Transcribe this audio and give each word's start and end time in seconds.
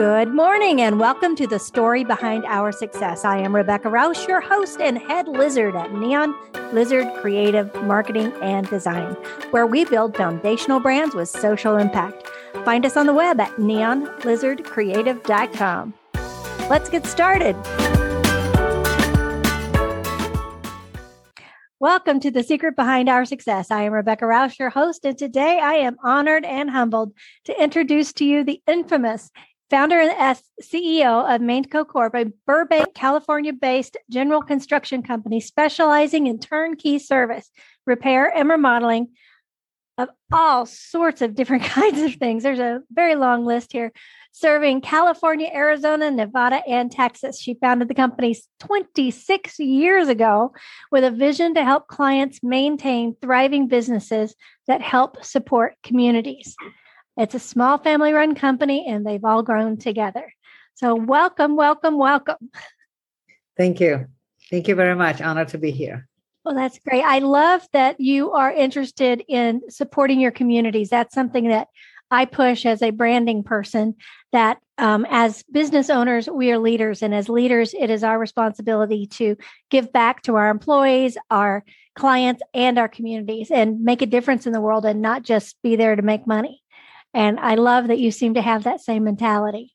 Good 0.00 0.32
morning 0.32 0.80
and 0.80 0.98
welcome 0.98 1.36
to 1.36 1.46
the 1.46 1.58
story 1.58 2.04
behind 2.04 2.46
our 2.46 2.72
success. 2.72 3.22
I 3.22 3.36
am 3.36 3.54
Rebecca 3.54 3.90
Rausch, 3.90 4.26
your 4.26 4.40
host 4.40 4.80
and 4.80 4.96
head 4.96 5.28
lizard 5.28 5.76
at 5.76 5.92
Neon 5.92 6.34
Lizard 6.72 7.06
Creative 7.20 7.70
Marketing 7.82 8.32
and 8.40 8.66
Design, 8.70 9.12
where 9.50 9.66
we 9.66 9.84
build 9.84 10.16
foundational 10.16 10.80
brands 10.80 11.14
with 11.14 11.28
social 11.28 11.76
impact. 11.76 12.26
Find 12.64 12.86
us 12.86 12.96
on 12.96 13.04
the 13.04 13.12
web 13.12 13.40
at 13.40 13.50
neonlizardcreative.com. 13.56 15.94
Let's 16.70 16.88
get 16.88 17.04
started. 17.04 17.56
Welcome 21.78 22.20
to 22.20 22.30
the 22.30 22.42
secret 22.42 22.74
behind 22.76 23.10
our 23.10 23.26
success. 23.26 23.70
I 23.70 23.82
am 23.82 23.92
Rebecca 23.92 24.26
Rausch, 24.26 24.58
your 24.58 24.70
host, 24.70 25.04
and 25.04 25.16
today 25.16 25.60
I 25.62 25.74
am 25.74 25.96
honored 26.02 26.44
and 26.46 26.70
humbled 26.70 27.12
to 27.44 27.62
introduce 27.62 28.14
to 28.14 28.24
you 28.24 28.42
the 28.44 28.62
infamous 28.66 29.30
founder 29.70 30.00
and 30.00 30.40
CEO 30.62 31.32
of 31.32 31.40
Maintco 31.40 31.86
Corp, 31.86 32.14
a 32.14 32.26
Burbank, 32.46 32.94
California 32.94 33.52
based 33.52 33.96
general 34.10 34.42
construction 34.42 35.02
company 35.02 35.40
specializing 35.40 36.26
in 36.26 36.38
turnkey 36.38 36.98
service, 36.98 37.50
repair, 37.86 38.26
and 38.36 38.48
remodeling 38.48 39.08
of 39.96 40.08
all 40.32 40.66
sorts 40.66 41.22
of 41.22 41.34
different 41.34 41.62
kinds 41.78 42.00
of 42.00 42.14
things. 42.14 42.42
There's 42.42 42.58
a 42.58 42.82
very 42.90 43.14
long 43.14 43.46
list 43.46 43.72
here 43.72 43.92
serving 44.32 44.80
California, 44.80 45.50
Arizona, 45.52 46.10
Nevada, 46.10 46.62
and 46.66 46.90
Texas. 46.90 47.40
She 47.40 47.54
founded 47.54 47.88
the 47.88 47.94
company 47.94 48.36
26 48.60 49.58
years 49.58 50.08
ago 50.08 50.52
with 50.90 51.04
a 51.04 51.10
vision 51.10 51.54
to 51.54 51.64
help 51.64 51.88
clients 51.88 52.40
maintain 52.42 53.16
thriving 53.20 53.66
businesses 53.66 54.34
that 54.66 54.82
help 54.82 55.24
support 55.24 55.74
communities. 55.82 56.56
It's 57.20 57.34
a 57.34 57.38
small 57.38 57.76
family 57.76 58.14
run 58.14 58.34
company 58.34 58.86
and 58.88 59.04
they've 59.04 59.24
all 59.26 59.42
grown 59.42 59.76
together. 59.76 60.32
So, 60.76 60.94
welcome, 60.94 61.54
welcome, 61.54 61.98
welcome. 61.98 62.50
Thank 63.58 63.78
you. 63.78 64.06
Thank 64.50 64.68
you 64.68 64.74
very 64.74 64.96
much. 64.96 65.20
Honored 65.20 65.48
to 65.48 65.58
be 65.58 65.70
here. 65.70 66.08
Well, 66.46 66.54
that's 66.54 66.78
great. 66.78 67.02
I 67.02 67.18
love 67.18 67.60
that 67.74 68.00
you 68.00 68.32
are 68.32 68.50
interested 68.50 69.22
in 69.28 69.60
supporting 69.68 70.18
your 70.18 70.30
communities. 70.30 70.88
That's 70.88 71.14
something 71.14 71.48
that 71.48 71.68
I 72.10 72.24
push 72.24 72.64
as 72.64 72.80
a 72.80 72.88
branding 72.88 73.44
person 73.44 73.96
that 74.32 74.56
um, 74.78 75.06
as 75.10 75.42
business 75.42 75.90
owners, 75.90 76.26
we 76.26 76.50
are 76.50 76.58
leaders. 76.58 77.02
And 77.02 77.14
as 77.14 77.28
leaders, 77.28 77.74
it 77.78 77.90
is 77.90 78.02
our 78.02 78.18
responsibility 78.18 79.06
to 79.08 79.36
give 79.70 79.92
back 79.92 80.22
to 80.22 80.36
our 80.36 80.48
employees, 80.48 81.18
our 81.30 81.64
clients, 81.94 82.42
and 82.54 82.78
our 82.78 82.88
communities 82.88 83.50
and 83.50 83.82
make 83.82 84.00
a 84.00 84.06
difference 84.06 84.46
in 84.46 84.54
the 84.54 84.60
world 84.62 84.86
and 84.86 85.02
not 85.02 85.22
just 85.22 85.60
be 85.62 85.76
there 85.76 85.94
to 85.94 86.02
make 86.02 86.26
money. 86.26 86.62
And 87.12 87.40
I 87.40 87.54
love 87.54 87.88
that 87.88 87.98
you 87.98 88.10
seem 88.10 88.34
to 88.34 88.42
have 88.42 88.64
that 88.64 88.80
same 88.80 89.04
mentality. 89.04 89.74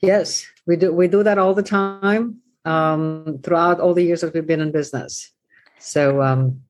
Yes, 0.00 0.46
we 0.66 0.76
do. 0.76 0.92
We 0.92 1.08
do 1.08 1.22
that 1.24 1.38
all 1.38 1.54
the 1.54 1.62
time 1.62 2.40
um, 2.64 3.40
throughout 3.42 3.80
all 3.80 3.94
the 3.94 4.04
years 4.04 4.20
that 4.20 4.32
we've 4.32 4.46
been 4.46 4.60
in 4.60 4.70
business. 4.70 5.32
So, 5.78 6.22
um, 6.22 6.62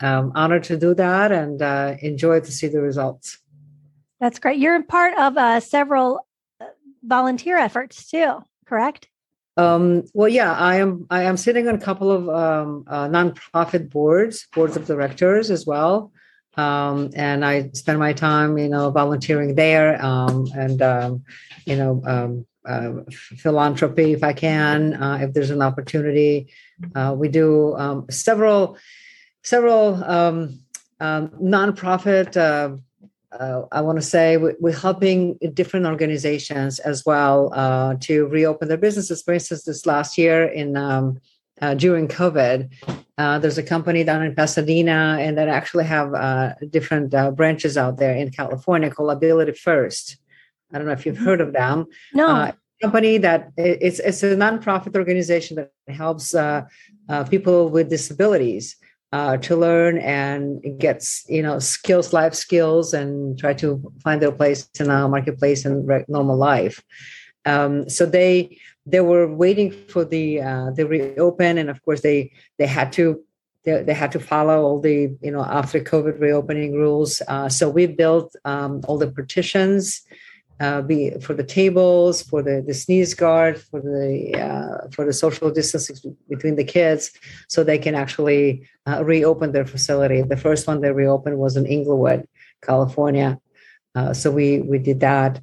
um, 0.00 0.32
honored 0.34 0.64
to 0.64 0.76
do 0.76 0.94
that 0.94 1.32
and 1.32 1.62
uh, 1.62 1.94
enjoy 2.00 2.40
to 2.40 2.52
see 2.52 2.68
the 2.68 2.82
results. 2.82 3.38
That's 4.20 4.38
great. 4.38 4.58
You're 4.58 4.82
part 4.82 5.16
of 5.18 5.36
uh, 5.36 5.60
several 5.60 6.26
uh, 6.60 6.66
volunteer 7.02 7.56
efforts 7.56 8.10
too, 8.10 8.42
correct? 8.66 9.08
Um, 9.56 10.04
well, 10.12 10.28
yeah, 10.28 10.52
I 10.52 10.76
am. 10.76 11.06
I 11.08 11.22
am 11.22 11.38
sitting 11.38 11.66
on 11.66 11.74
a 11.74 11.80
couple 11.80 12.12
of 12.12 12.28
um, 12.28 12.84
uh, 12.86 13.08
nonprofit 13.08 13.90
boards, 13.90 14.46
boards 14.54 14.76
of 14.76 14.86
directors 14.86 15.50
as 15.50 15.64
well, 15.64 16.12
um, 16.56 17.10
and 17.14 17.44
I 17.44 17.70
spend 17.72 17.98
my 17.98 18.12
time, 18.12 18.58
you 18.58 18.68
know, 18.68 18.90
volunteering 18.90 19.54
there, 19.54 20.02
um, 20.04 20.48
and 20.54 20.80
um, 20.82 21.24
you 21.64 21.76
know, 21.76 22.02
um, 22.06 22.46
uh, 22.64 23.02
philanthropy 23.10 24.12
if 24.12 24.24
I 24.24 24.32
can, 24.32 24.94
uh, 24.94 25.18
if 25.22 25.32
there's 25.32 25.50
an 25.50 25.62
opportunity. 25.62 26.48
Uh, 26.94 27.14
we 27.16 27.28
do 27.28 27.76
several, 28.10 28.76
several 29.42 29.96
nonprofit 31.00 32.36
uh, 32.36 32.76
uh, 33.32 33.62
I 33.72 33.80
want 33.82 33.96
to 33.98 34.02
say 34.02 34.36
we're 34.36 34.72
helping 34.72 35.36
different 35.52 35.86
organizations 35.86 36.78
as 36.78 37.04
well 37.04 37.52
uh, 37.52 37.96
to 38.00 38.26
reopen 38.26 38.68
their 38.68 38.78
businesses. 38.78 39.22
For 39.22 39.34
instance, 39.34 39.64
this 39.64 39.84
last 39.84 40.16
year 40.16 40.44
in 40.44 40.76
um, 40.76 41.20
during 41.76 42.08
COVID, 42.08 42.70
uh, 43.18 43.38
there's 43.38 43.58
a 43.58 43.62
company 43.62 44.04
down 44.04 44.22
in 44.22 44.34
Pasadena, 44.34 45.16
and 45.20 45.38
that 45.38 45.48
actually 45.48 45.84
have 45.84 46.14
uh, 46.14 46.54
different 46.70 47.14
uh, 47.14 47.30
branches 47.30 47.76
out 47.76 47.98
there 47.98 48.14
in 48.14 48.30
California 48.30 48.90
called 48.90 49.10
Ability 49.10 49.52
First. 49.52 50.18
I 50.72 50.78
don't 50.78 50.86
know 50.86 50.92
if 50.92 51.06
you've 51.06 51.18
heard 51.18 51.40
of 51.40 51.52
them. 51.52 51.86
No. 52.12 52.52
company 52.82 53.16
that 53.16 53.52
it's 53.56 54.00
it's 54.00 54.22
a 54.22 54.36
nonprofit 54.36 54.94
organization 54.96 55.56
that 55.56 55.70
helps 55.88 56.34
people 57.30 57.70
with 57.70 57.88
disabilities 57.88 58.76
uh, 59.12 59.36
to 59.38 59.56
learn 59.56 59.98
and 59.98 60.62
gets 60.78 61.24
you 61.28 61.42
know 61.42 61.58
skills 61.58 62.12
life 62.12 62.34
skills 62.34 62.92
and 62.92 63.38
try 63.38 63.54
to 63.54 63.68
find 64.02 64.20
their 64.20 64.32
place 64.32 64.68
in 64.80 64.90
a 64.90 65.08
marketplace 65.08 65.64
and 65.64 65.88
normal 66.08 66.36
life 66.36 66.82
um, 67.44 67.88
so 67.88 68.04
they 68.04 68.58
they 68.86 69.00
were 69.00 69.26
waiting 69.26 69.70
for 69.70 70.04
the 70.04 70.40
uh, 70.40 70.70
the 70.70 70.86
reopen 70.86 71.58
and 71.58 71.68
of 71.68 71.82
course 71.84 72.00
they 72.02 72.32
they 72.58 72.66
had 72.66 72.92
to 72.92 73.22
they, 73.64 73.82
they 73.82 73.94
had 73.94 74.12
to 74.12 74.20
follow 74.20 74.62
all 74.62 74.80
the 74.80 75.16
you 75.20 75.30
know 75.30 75.44
after 75.44 75.80
covid 75.80 76.20
reopening 76.20 76.72
rules 76.74 77.20
uh, 77.28 77.48
so 77.48 77.68
we 77.68 77.86
built 77.86 78.34
um, 78.44 78.80
all 78.86 78.98
the 78.98 79.10
partitions 79.10 80.02
uh, 80.58 80.80
be 80.82 81.10
for 81.20 81.34
the 81.34 81.44
tables, 81.44 82.22
for 82.22 82.42
the, 82.42 82.62
the 82.66 82.72
sneeze 82.72 83.14
guard, 83.14 83.60
for 83.60 83.80
the 83.80 84.32
uh, 84.34 84.88
for 84.90 85.04
the 85.04 85.12
social 85.12 85.50
distancing 85.50 86.16
between 86.28 86.56
the 86.56 86.64
kids, 86.64 87.12
so 87.48 87.62
they 87.62 87.78
can 87.78 87.94
actually 87.94 88.66
uh, 88.86 89.04
reopen 89.04 89.52
their 89.52 89.66
facility. 89.66 90.22
The 90.22 90.36
first 90.36 90.66
one 90.66 90.80
they 90.80 90.92
reopened 90.92 91.38
was 91.38 91.56
in 91.56 91.66
Inglewood, 91.66 92.26
California. 92.62 93.38
Uh, 93.94 94.14
so 94.14 94.30
we 94.30 94.60
we 94.60 94.78
did 94.78 95.00
that, 95.00 95.40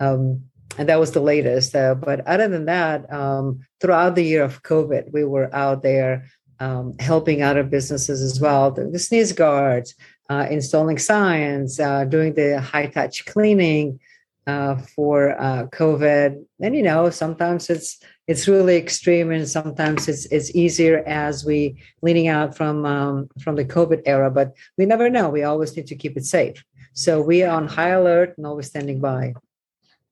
um, 0.00 0.42
and 0.78 0.88
that 0.88 1.00
was 1.00 1.12
the 1.12 1.20
latest. 1.20 1.74
Uh, 1.74 1.94
but 1.94 2.26
other 2.26 2.48
than 2.48 2.64
that, 2.66 3.12
um, 3.12 3.60
throughout 3.80 4.14
the 4.14 4.22
year 4.22 4.42
of 4.42 4.62
COVID, 4.62 5.12
we 5.12 5.24
were 5.24 5.54
out 5.54 5.82
there 5.82 6.26
um, 6.60 6.96
helping 6.98 7.42
other 7.42 7.64
businesses 7.64 8.22
as 8.22 8.40
well. 8.40 8.70
The, 8.70 8.84
the 8.84 8.98
sneeze 8.98 9.32
guards, 9.32 9.94
uh, 10.30 10.46
installing 10.50 10.98
signs, 10.98 11.76
doing 11.76 12.34
the 12.34 12.60
high 12.60 12.86
touch 12.86 13.26
cleaning 13.26 14.00
uh, 14.48 14.76
for 14.96 15.38
uh, 15.38 15.66
COVID. 15.66 16.42
And 16.60 16.74
you 16.74 16.82
know, 16.82 17.10
sometimes 17.10 17.68
it's 17.68 18.00
it's 18.26 18.48
really 18.48 18.76
extreme, 18.76 19.30
and 19.30 19.46
sometimes 19.46 20.08
it's 20.08 20.24
it's 20.26 20.50
easier 20.54 21.04
as 21.06 21.44
we 21.44 21.76
leaning 22.00 22.28
out 22.28 22.56
from 22.56 22.86
um, 22.86 23.28
from 23.42 23.56
the 23.56 23.64
COVID 23.64 24.02
era. 24.06 24.30
But 24.30 24.54
we 24.78 24.86
never 24.86 25.10
know. 25.10 25.28
We 25.28 25.42
always 25.42 25.76
need 25.76 25.86
to 25.88 25.96
keep 25.96 26.16
it 26.16 26.24
safe. 26.24 26.64
So 26.94 27.20
we 27.20 27.42
are 27.42 27.54
on 27.54 27.68
high 27.68 27.90
alert 27.90 28.34
and 28.38 28.46
always 28.46 28.68
standing 28.68 29.00
by. 29.00 29.34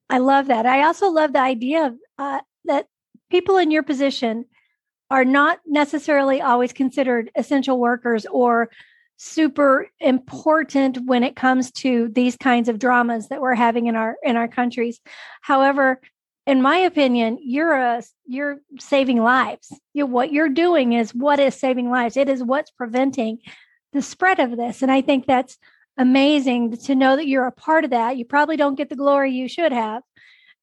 I 0.09 0.19
love 0.19 0.47
that. 0.47 0.67
I 0.67 0.84
also 0.84 1.09
love 1.09 1.33
the 1.33 1.41
idea 1.41 1.87
of, 1.87 1.94
uh, 2.19 2.41
that 2.65 2.87
people 3.31 3.59
in 3.59 3.71
your 3.71 3.83
position 3.83 4.44
are 5.11 5.25
not 5.25 5.61
necessarily 5.67 6.41
always 6.41 6.72
considered 6.72 7.31
essential 7.37 7.78
workers 7.78 8.27
or 8.27 8.71
super 9.19 9.89
important 10.00 10.99
when 11.06 11.22
it 11.22 11.37
comes 11.37 11.71
to 11.71 12.09
these 12.09 12.37
kinds 12.37 12.69
of 12.69 12.78
dramas 12.78 13.28
that 13.28 13.41
we're 13.41 13.55
having 13.55 13.87
in 13.87 13.97
our 13.97 14.17
in 14.22 14.37
our 14.37 14.49
countries. 14.49 15.00
However 15.41 16.00
in 16.47 16.61
my 16.61 16.77
opinion 16.77 17.38
you're 17.41 17.75
a 17.75 18.03
you're 18.27 18.59
saving 18.78 19.23
lives. 19.23 19.73
You 19.94 20.06
what 20.06 20.33
you're 20.33 20.50
doing 20.50 20.93
is 20.93 21.15
what 21.15 21.41
is 21.41 21.55
saving 21.55 21.88
lives. 21.91 22.17
It 22.17 22.28
is 22.28 22.43
what's 22.43 22.71
preventing 22.71 23.38
the 23.93 24.03
spread 24.03 24.38
of 24.38 24.56
this 24.56 24.83
and 24.83 24.93
i 24.93 25.00
think 25.00 25.25
that's 25.27 25.56
amazing 25.98 26.76
to 26.76 26.94
know 26.94 27.16
that 27.16 27.26
you're 27.26 27.46
a 27.46 27.52
part 27.52 27.84
of 27.84 27.90
that 27.90 28.16
you 28.16 28.24
probably 28.24 28.56
don't 28.56 28.75
get 28.76 28.88
the 28.88 28.96
glory 28.96 29.32
you 29.32 29.48
should 29.48 29.72
have 29.72 30.02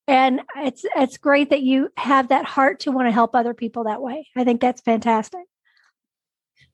and 0.07 0.41
it's 0.57 0.85
it's 0.95 1.17
great 1.17 1.49
that 1.49 1.61
you 1.61 1.89
have 1.97 2.27
that 2.29 2.45
heart 2.45 2.79
to 2.79 2.91
want 2.91 3.07
to 3.07 3.11
help 3.11 3.35
other 3.35 3.53
people 3.53 3.85
that 3.85 4.01
way 4.01 4.27
i 4.35 4.43
think 4.43 4.61
that's 4.61 4.81
fantastic 4.81 5.41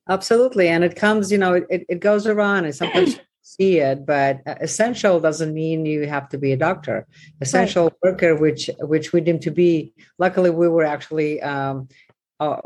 Absolutely. 0.09 0.67
And 0.67 0.83
it 0.83 0.95
comes, 0.95 1.31
you 1.31 1.37
know, 1.37 1.53
it, 1.53 1.85
it 1.87 1.99
goes 1.99 2.25
around 2.25 2.65
and 2.65 2.75
sometimes 2.75 3.19
see 3.43 3.77
it, 3.77 4.05
but 4.05 4.41
essential 4.45 5.19
doesn't 5.19 5.53
mean 5.53 5.85
you 5.85 6.07
have 6.07 6.27
to 6.29 6.37
be 6.37 6.51
a 6.51 6.57
doctor. 6.57 7.07
Essential 7.41 7.85
right. 7.85 7.93
worker, 8.03 8.35
which 8.35 8.69
which 8.79 9.13
we 9.13 9.21
deem 9.21 9.39
to 9.39 9.51
be, 9.51 9.93
luckily 10.17 10.49
we 10.49 10.67
were 10.67 10.83
actually, 10.83 11.41
um, 11.41 11.87
uh, 12.39 12.57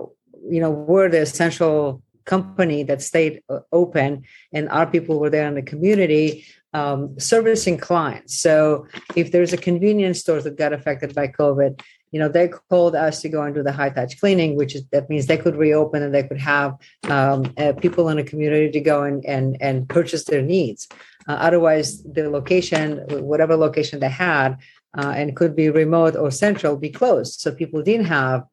you 0.49 0.61
know, 0.61 0.71
we're 0.71 1.09
the 1.09 1.19
essential 1.19 2.01
company 2.25 2.83
that 2.83 3.01
stayed 3.01 3.41
uh, 3.49 3.59
open 3.71 4.23
and 4.51 4.69
our 4.69 4.87
people 4.87 5.19
were 5.19 5.29
there 5.29 5.47
in 5.47 5.55
the 5.55 5.61
community 5.61 6.45
um, 6.73 7.19
servicing 7.19 7.77
clients. 7.77 8.39
So 8.39 8.87
if 9.15 9.31
there's 9.31 9.53
a 9.53 9.57
convenience 9.57 10.19
store 10.21 10.41
that 10.41 10.57
got 10.57 10.73
affected 10.73 11.13
by 11.13 11.27
COVID, 11.27 11.81
you 12.11 12.19
know 12.19 12.29
they 12.29 12.47
called 12.47 12.95
us 12.95 13.21
to 13.21 13.29
go 13.29 13.41
and 13.41 13.55
do 13.55 13.63
the 13.63 13.71
high 13.71 13.89
touch 13.89 14.19
cleaning 14.19 14.55
which 14.55 14.75
is 14.75 14.83
that 14.91 15.09
means 15.09 15.25
they 15.25 15.35
could 15.43 15.55
reopen 15.55 16.03
and 16.03 16.13
they 16.13 16.21
could 16.21 16.39
have 16.39 16.77
um, 17.09 17.51
uh, 17.57 17.73
people 17.73 18.07
in 18.09 18.19
a 18.19 18.23
community 18.23 18.69
to 18.69 18.79
go 18.79 19.01
and 19.01 19.25
and 19.25 19.57
and 19.61 19.89
purchase 19.89 20.23
their 20.25 20.43
needs 20.43 20.87
Uh, 21.27 21.33
otherwise, 21.33 22.03
the 22.03 22.29
location, 22.29 23.05
whatever 23.09 23.55
location 23.55 23.99
they 23.99 24.09
had, 24.09 24.57
uh, 24.97 25.13
and 25.15 25.35
could 25.35 25.55
be 25.55 25.69
remote 25.69 26.15
or 26.15 26.31
central, 26.31 26.77
be 26.77 26.89
closed. 26.89 27.39
So 27.39 27.51
people 27.51 27.81
didn't 27.81 28.07
have 28.07 28.43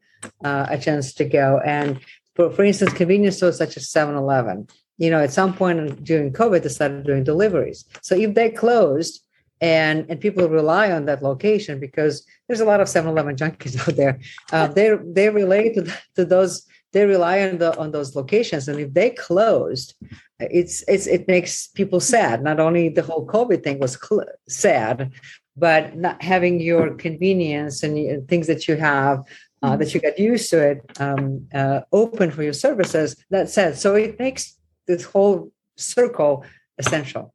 uh, 0.45 0.67
a 0.69 0.79
chance 0.79 1.13
to 1.15 1.25
go. 1.25 1.61
And 1.65 2.01
for, 2.35 2.51
for 2.51 2.65
instance, 2.65 2.93
convenience 2.93 3.37
stores 3.37 3.59
such 3.59 3.77
as 3.77 3.91
7 3.91 4.15
Eleven, 4.15 4.67
you 4.99 5.11
know, 5.11 5.21
at 5.21 5.33
some 5.33 5.55
point 5.55 6.05
during 6.05 6.33
COVID, 6.33 6.63
they 6.63 6.69
started 6.69 7.07
doing 7.07 7.25
deliveries. 7.25 7.85
So 8.03 8.15
if 8.15 8.35
they 8.35 8.51
closed, 8.51 9.23
and 9.61 10.07
and 10.09 10.21
people 10.21 10.49
rely 10.49 10.91
on 10.91 11.05
that 11.05 11.23
location 11.23 11.79
because 11.79 12.25
there's 12.49 12.61
a 12.61 12.65
lot 12.65 12.81
of 12.81 12.89
7-Eleven 12.89 13.37
junkies 13.37 13.79
out 13.89 13.97
there. 13.97 14.19
Uh, 14.53 14.69
they 14.69 14.97
they 15.05 15.29
relate 15.29 15.75
to, 15.75 15.93
to 16.17 16.25
those 16.25 16.67
they 16.93 17.05
rely 17.05 17.43
on 17.43 17.59
the 17.59 17.77
on 17.79 17.93
those 17.93 18.17
locations, 18.17 18.69
and 18.69 18.81
if 18.81 18.93
they 18.95 19.11
closed, 19.11 19.95
it's 20.41 20.83
it's 20.89 21.07
it 21.07 21.29
makes 21.29 21.69
people 21.69 22.01
sad. 22.01 22.43
Not 22.43 22.59
only 22.59 22.89
the 22.89 23.03
whole 23.03 23.27
COVID 23.27 23.63
thing 23.63 23.79
was 23.79 23.99
cl- 24.01 24.25
sad, 24.49 25.13
but 25.57 25.97
not 25.97 26.23
having 26.23 26.61
your 26.61 26.95
convenience 26.95 27.83
and 27.83 28.27
things 28.29 28.47
that 28.49 28.67
you 28.67 28.77
have 28.77 29.23
uh, 29.63 29.77
that 29.77 29.95
you 29.95 30.01
get 30.01 30.19
used 30.19 30.51
to 30.51 30.61
it 30.61 31.01
um, 31.01 31.47
uh, 31.53 31.81
open 31.93 32.31
for 32.31 32.43
your 32.43 32.53
services. 32.53 33.17
That 33.31 33.51
said, 33.51 33.77
So 33.77 33.95
it 33.95 34.19
makes 34.19 34.57
this 34.87 35.05
whole 35.05 35.53
circle 35.77 36.45
essential. 36.79 37.35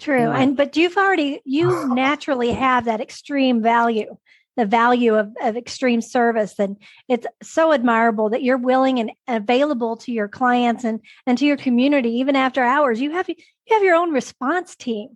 True. 0.00 0.20
Yeah. 0.20 0.36
And 0.36 0.56
but 0.56 0.76
you've 0.76 0.96
already 0.96 1.40
you 1.44 1.88
naturally 1.94 2.52
have 2.52 2.86
that 2.86 3.00
extreme 3.00 3.62
value, 3.62 4.16
the 4.56 4.66
value 4.66 5.14
of, 5.14 5.30
of 5.42 5.56
extreme 5.56 6.00
service. 6.00 6.58
And 6.58 6.76
it's 7.08 7.26
so 7.42 7.72
admirable 7.72 8.30
that 8.30 8.42
you're 8.42 8.58
willing 8.58 8.98
and 8.98 9.12
available 9.28 9.96
to 9.98 10.12
your 10.12 10.28
clients 10.28 10.84
and 10.84 11.00
and 11.26 11.38
to 11.38 11.46
your 11.46 11.56
community 11.56 12.10
even 12.18 12.36
after 12.36 12.62
hours. 12.62 13.00
You 13.00 13.12
have 13.12 13.28
you 13.28 13.36
have 13.70 13.82
your 13.82 13.94
own 13.94 14.12
response 14.12 14.76
team. 14.76 15.10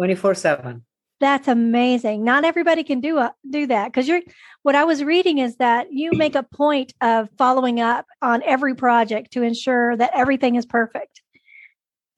24-7. 0.00 0.80
That's 1.20 1.48
amazing. 1.48 2.24
Not 2.24 2.44
everybody 2.44 2.82
can 2.82 3.00
do 3.00 3.18
a, 3.18 3.34
do 3.48 3.66
that 3.68 3.86
because 3.86 4.08
you're 4.08 4.20
what 4.62 4.74
I 4.74 4.84
was 4.84 5.04
reading 5.04 5.38
is 5.38 5.56
that 5.56 5.92
you 5.92 6.10
make 6.12 6.34
a 6.34 6.42
point 6.42 6.92
of 7.00 7.28
following 7.38 7.80
up 7.80 8.06
on 8.20 8.42
every 8.42 8.74
project 8.74 9.32
to 9.32 9.42
ensure 9.42 9.96
that 9.96 10.10
everything 10.12 10.56
is 10.56 10.66
perfect. 10.66 11.22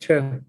True. 0.00 0.43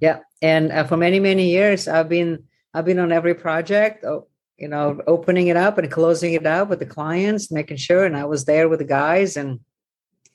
Yeah, 0.00 0.20
and 0.42 0.70
uh, 0.70 0.84
for 0.84 0.96
many 0.96 1.18
many 1.18 1.50
years, 1.50 1.88
I've 1.88 2.08
been 2.08 2.44
I've 2.74 2.84
been 2.84 2.98
on 2.98 3.10
every 3.10 3.34
project. 3.34 4.04
Oh, 4.04 4.28
you 4.58 4.68
know, 4.68 5.00
opening 5.06 5.46
it 5.46 5.56
up 5.56 5.78
and 5.78 5.90
closing 5.90 6.34
it 6.34 6.44
up 6.44 6.68
with 6.68 6.80
the 6.80 6.86
clients, 6.86 7.50
making 7.50 7.76
sure. 7.76 8.04
And 8.04 8.16
I 8.16 8.24
was 8.24 8.44
there 8.44 8.68
with 8.68 8.80
the 8.80 8.84
guys, 8.84 9.36
and 9.36 9.60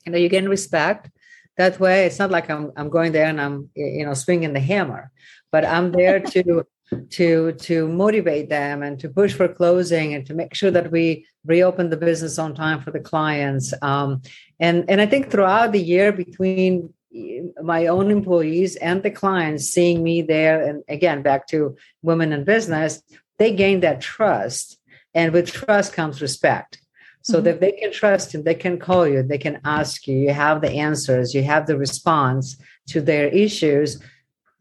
you 0.06 0.12
know, 0.12 0.18
you 0.18 0.30
get 0.30 0.48
respect 0.50 1.10
that 1.58 1.80
way. 1.80 2.06
It's 2.06 2.20
not 2.20 2.32
like 2.32 2.50
I'm 2.50 2.72
I'm 2.76 2.90
going 2.90 3.12
there 3.12 3.28
and 3.28 3.40
I'm 3.40 3.70
you 3.76 4.06
know 4.06 4.14
swinging 4.14 4.54
the 4.54 4.60
hammer, 4.60 5.12
but 5.52 5.66
I'm 5.66 5.92
there 5.92 6.20
to 6.34 6.66
to 6.96 7.54
to 7.54 7.88
motivate 7.88 8.50
them 8.50 8.84
and 8.84 9.00
to 9.00 9.10
push 9.10 9.34
for 9.34 9.48
closing 9.48 10.14
and 10.14 10.26
to 10.26 10.34
make 10.34 10.54
sure 10.54 10.72
that 10.72 10.92
we 10.92 11.26
reopen 11.46 11.90
the 11.90 11.98
business 11.98 12.40
on 12.40 12.56
time 12.56 12.82
for 12.82 12.92
the 12.92 13.00
clients. 13.00 13.74
Um, 13.82 14.22
and 14.60 14.86
and 14.90 15.02
I 15.02 15.06
think 15.06 15.30
throughout 15.30 15.72
the 15.72 15.82
year 15.82 16.12
between 16.12 16.94
my 17.62 17.88
own 17.88 18.10
employees 18.10 18.76
and 18.78 19.04
the 19.04 19.12
clients 19.12 19.66
seeing 19.66 20.02
me 20.04 20.22
there 20.22 20.66
and 20.68 20.84
again 20.88 21.22
back 21.22 21.48
to 21.48 21.76
women 22.02 22.34
in 22.34 22.44
business 22.44 23.04
they 23.38 23.54
gain 23.54 23.82
that 23.82 24.02
trust 24.02 24.80
and 25.14 25.32
with 25.32 25.52
trust 25.52 25.94
comes 25.94 26.22
respect 26.22 26.82
so 27.22 27.36
mm-hmm. 27.36 27.46
that 27.46 27.60
they 27.60 27.72
can 27.74 27.92
trust 27.92 28.34
you 28.34 28.42
they 28.42 28.56
can 28.56 28.80
call 28.80 29.08
you 29.08 29.22
they 29.22 29.38
can 29.38 29.60
ask 29.64 30.08
you 30.08 30.18
you 30.18 30.34
have 30.34 30.62
the 30.62 30.72
answers 30.72 31.36
you 31.36 31.44
have 31.44 31.68
the 31.68 31.78
response 31.78 32.58
to 32.88 33.00
their 33.00 33.28
issues 33.28 34.02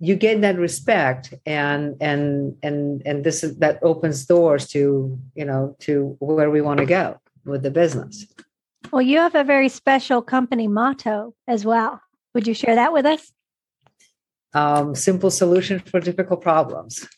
you 0.03 0.17
gain 0.17 0.41
that 0.41 0.59
respect 0.59 1.33
and 1.47 1.97
and 2.01 2.57
and 2.63 3.03
and 3.07 3.25
this 3.25 3.45
is 3.45 3.57
that 3.59 3.79
opens 3.83 4.27
doors 4.27 4.67
to 4.69 5.19
you 5.35 5.45
know 5.45 5.77
to 5.79 6.17
where 6.19 6.51
we 6.51 6.61
want 6.61 6.79
to 6.81 6.87
go 6.87 7.19
with 7.45 7.63
the 7.63 7.71
business 7.71 8.27
well 8.93 9.03
you 9.03 9.19
have 9.19 9.35
a 9.35 9.45
very 9.45 9.69
special 9.69 10.21
company 10.21 10.67
motto 10.67 11.35
as 11.47 11.65
well 11.65 12.01
would 12.35 12.47
you 12.47 12.55
share 12.55 12.75
that 12.75 12.93
with 12.93 13.07
us? 13.07 13.33
Um, 14.55 14.95
simple 14.95 15.31
solution 15.31 15.79
for 15.81 16.01
difficult 16.01 16.43
problems. 16.43 17.09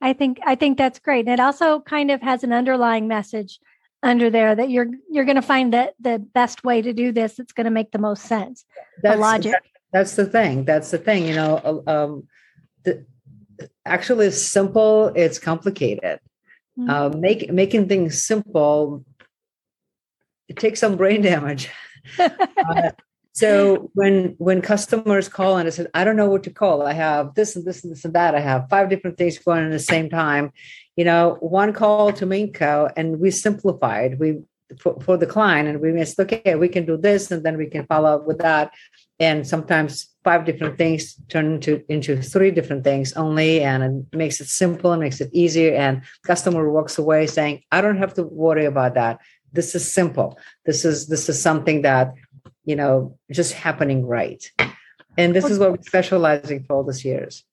I 0.00 0.12
think 0.12 0.40
I 0.44 0.54
think 0.54 0.78
that's 0.78 0.98
great. 0.98 1.26
And 1.26 1.34
it 1.34 1.40
also 1.40 1.80
kind 1.80 2.10
of 2.10 2.22
has 2.22 2.42
an 2.42 2.52
underlying 2.52 3.06
message 3.06 3.60
under 4.02 4.30
there 4.30 4.54
that 4.54 4.70
you're 4.70 4.88
you're 5.10 5.24
going 5.24 5.36
to 5.36 5.42
find 5.42 5.74
that 5.74 5.94
the 6.00 6.18
best 6.18 6.64
way 6.64 6.80
to 6.80 6.92
do 6.92 7.12
this 7.12 7.38
it's 7.38 7.52
going 7.52 7.66
to 7.66 7.70
make 7.70 7.92
the 7.92 7.98
most 7.98 8.22
sense. 8.24 8.64
That's, 9.02 9.16
the 9.16 9.20
logic. 9.20 9.54
That, 9.92 9.98
that's 9.98 10.16
the 10.16 10.26
thing. 10.26 10.64
That's 10.64 10.90
the 10.90 10.98
thing. 10.98 11.26
You 11.26 11.34
know, 11.34 11.82
um, 11.86 12.28
the, 12.84 13.04
actually, 13.84 14.26
it's 14.26 14.42
simple. 14.42 15.08
It's 15.14 15.38
complicated. 15.38 16.20
Mm-hmm. 16.78 16.90
Uh, 16.90 17.08
make 17.10 17.52
making 17.52 17.88
things 17.88 18.22
simple. 18.22 19.04
It 20.48 20.56
takes 20.56 20.80
some 20.80 20.96
brain 20.96 21.22
damage. 21.22 21.70
uh, 22.18 22.90
so 23.32 23.90
when 23.94 24.34
when 24.38 24.62
customers 24.62 25.28
call 25.28 25.56
and 25.56 25.66
I 25.66 25.70
said, 25.70 25.88
I 25.94 26.04
don't 26.04 26.16
know 26.16 26.28
what 26.28 26.42
to 26.44 26.50
call. 26.50 26.82
I 26.82 26.92
have 26.92 27.34
this 27.34 27.56
and 27.56 27.64
this 27.64 27.84
and 27.84 27.92
this 27.92 28.04
and 28.04 28.14
that. 28.14 28.34
I 28.34 28.40
have 28.40 28.68
five 28.68 28.90
different 28.90 29.18
things 29.18 29.38
going 29.38 29.64
at 29.64 29.70
the 29.70 29.78
same 29.78 30.10
time. 30.10 30.52
You 30.96 31.04
know, 31.04 31.36
one 31.40 31.72
call 31.72 32.12
to 32.12 32.26
Maintco, 32.26 32.92
and 32.96 33.20
we 33.20 33.30
simplified. 33.30 34.18
We 34.18 34.40
for, 34.78 35.00
for 35.00 35.16
the 35.16 35.26
client, 35.26 35.68
and 35.68 35.80
we 35.80 36.04
said, 36.04 36.32
okay, 36.32 36.54
we 36.54 36.68
can 36.68 36.86
do 36.86 36.96
this, 36.96 37.30
and 37.30 37.44
then 37.44 37.56
we 37.56 37.66
can 37.66 37.86
follow 37.86 38.16
up 38.16 38.26
with 38.26 38.38
that. 38.38 38.72
And 39.20 39.46
sometimes 39.46 40.08
five 40.24 40.44
different 40.46 40.78
things 40.78 41.14
turn 41.28 41.54
into 41.54 41.84
into 41.88 42.20
three 42.20 42.50
different 42.50 42.84
things 42.84 43.12
only, 43.12 43.62
and 43.62 44.06
it 44.12 44.16
makes 44.16 44.40
it 44.40 44.48
simple 44.48 44.92
and 44.92 45.00
makes 45.00 45.20
it 45.20 45.30
easier. 45.32 45.74
And 45.74 46.02
customer 46.24 46.70
walks 46.70 46.98
away 46.98 47.26
saying, 47.26 47.62
I 47.70 47.80
don't 47.82 47.98
have 47.98 48.14
to 48.14 48.22
worry 48.22 48.64
about 48.64 48.94
that. 48.94 49.20
This 49.52 49.74
is 49.74 49.90
simple. 49.90 50.38
This 50.64 50.84
is 50.84 51.08
this 51.08 51.28
is 51.28 51.40
something 51.40 51.82
that 51.82 52.14
you 52.64 52.76
know, 52.76 53.18
just 53.32 53.52
happening 53.52 54.06
right. 54.06 54.50
And 55.18 55.34
this 55.34 55.44
is 55.46 55.58
what 55.58 55.72
we're 55.72 55.82
specializing 55.82 56.64
for 56.64 56.76
all 56.76 56.84
these 56.84 57.04
years. 57.04 57.44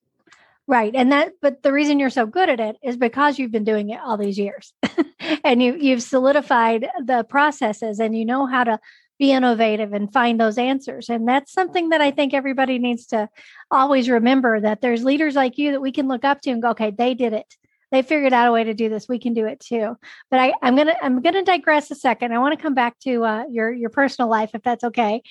Right. 0.67 0.93
And 0.93 1.11
that, 1.11 1.31
but 1.41 1.63
the 1.63 1.71
reason 1.71 1.97
you're 1.97 2.09
so 2.09 2.25
good 2.25 2.49
at 2.49 2.59
it 2.59 2.75
is 2.83 2.97
because 2.97 3.39
you've 3.39 3.51
been 3.51 3.63
doing 3.63 3.89
it 3.89 3.99
all 4.03 4.17
these 4.17 4.37
years 4.37 4.73
and 5.43 5.63
you, 5.63 5.75
you've 5.75 6.03
solidified 6.03 6.87
the 7.03 7.23
processes 7.23 7.99
and 7.99 8.15
you 8.17 8.25
know 8.25 8.45
how 8.45 8.65
to 8.65 8.79
be 9.19 9.31
innovative 9.31 9.93
and 9.93 10.11
find 10.13 10.39
those 10.39 10.57
answers. 10.57 11.09
And 11.09 11.27
that's 11.27 11.51
something 11.51 11.89
that 11.89 12.01
I 12.01 12.11
think 12.11 12.33
everybody 12.33 12.77
needs 12.77 13.07
to 13.07 13.29
always 13.71 14.09
remember 14.09 14.59
that 14.61 14.81
there's 14.81 15.03
leaders 15.03 15.35
like 15.35 15.57
you 15.57 15.71
that 15.71 15.81
we 15.81 15.91
can 15.91 16.07
look 16.07 16.23
up 16.23 16.41
to 16.41 16.51
and 16.51 16.61
go, 16.61 16.69
okay, 16.69 16.91
they 16.91 17.13
did 17.13 17.33
it 17.33 17.55
they 17.91 18.01
figured 18.01 18.33
out 18.33 18.47
a 18.47 18.51
way 18.51 18.63
to 18.63 18.73
do 18.73 18.89
this 18.89 19.07
we 19.07 19.19
can 19.19 19.33
do 19.33 19.45
it 19.45 19.59
too 19.59 19.95
but 20.29 20.39
I, 20.39 20.53
i'm 20.61 20.75
gonna 20.75 20.95
i'm 21.01 21.21
gonna 21.21 21.43
digress 21.43 21.89
a 21.91 21.95
second 21.95 22.33
i 22.33 22.39
want 22.39 22.57
to 22.57 22.61
come 22.61 22.73
back 22.73 22.99
to 22.99 23.23
uh, 23.23 23.43
your 23.49 23.71
your 23.71 23.89
personal 23.89 24.29
life 24.29 24.51
if 24.53 24.63
that's 24.63 24.83
okay. 24.83 25.21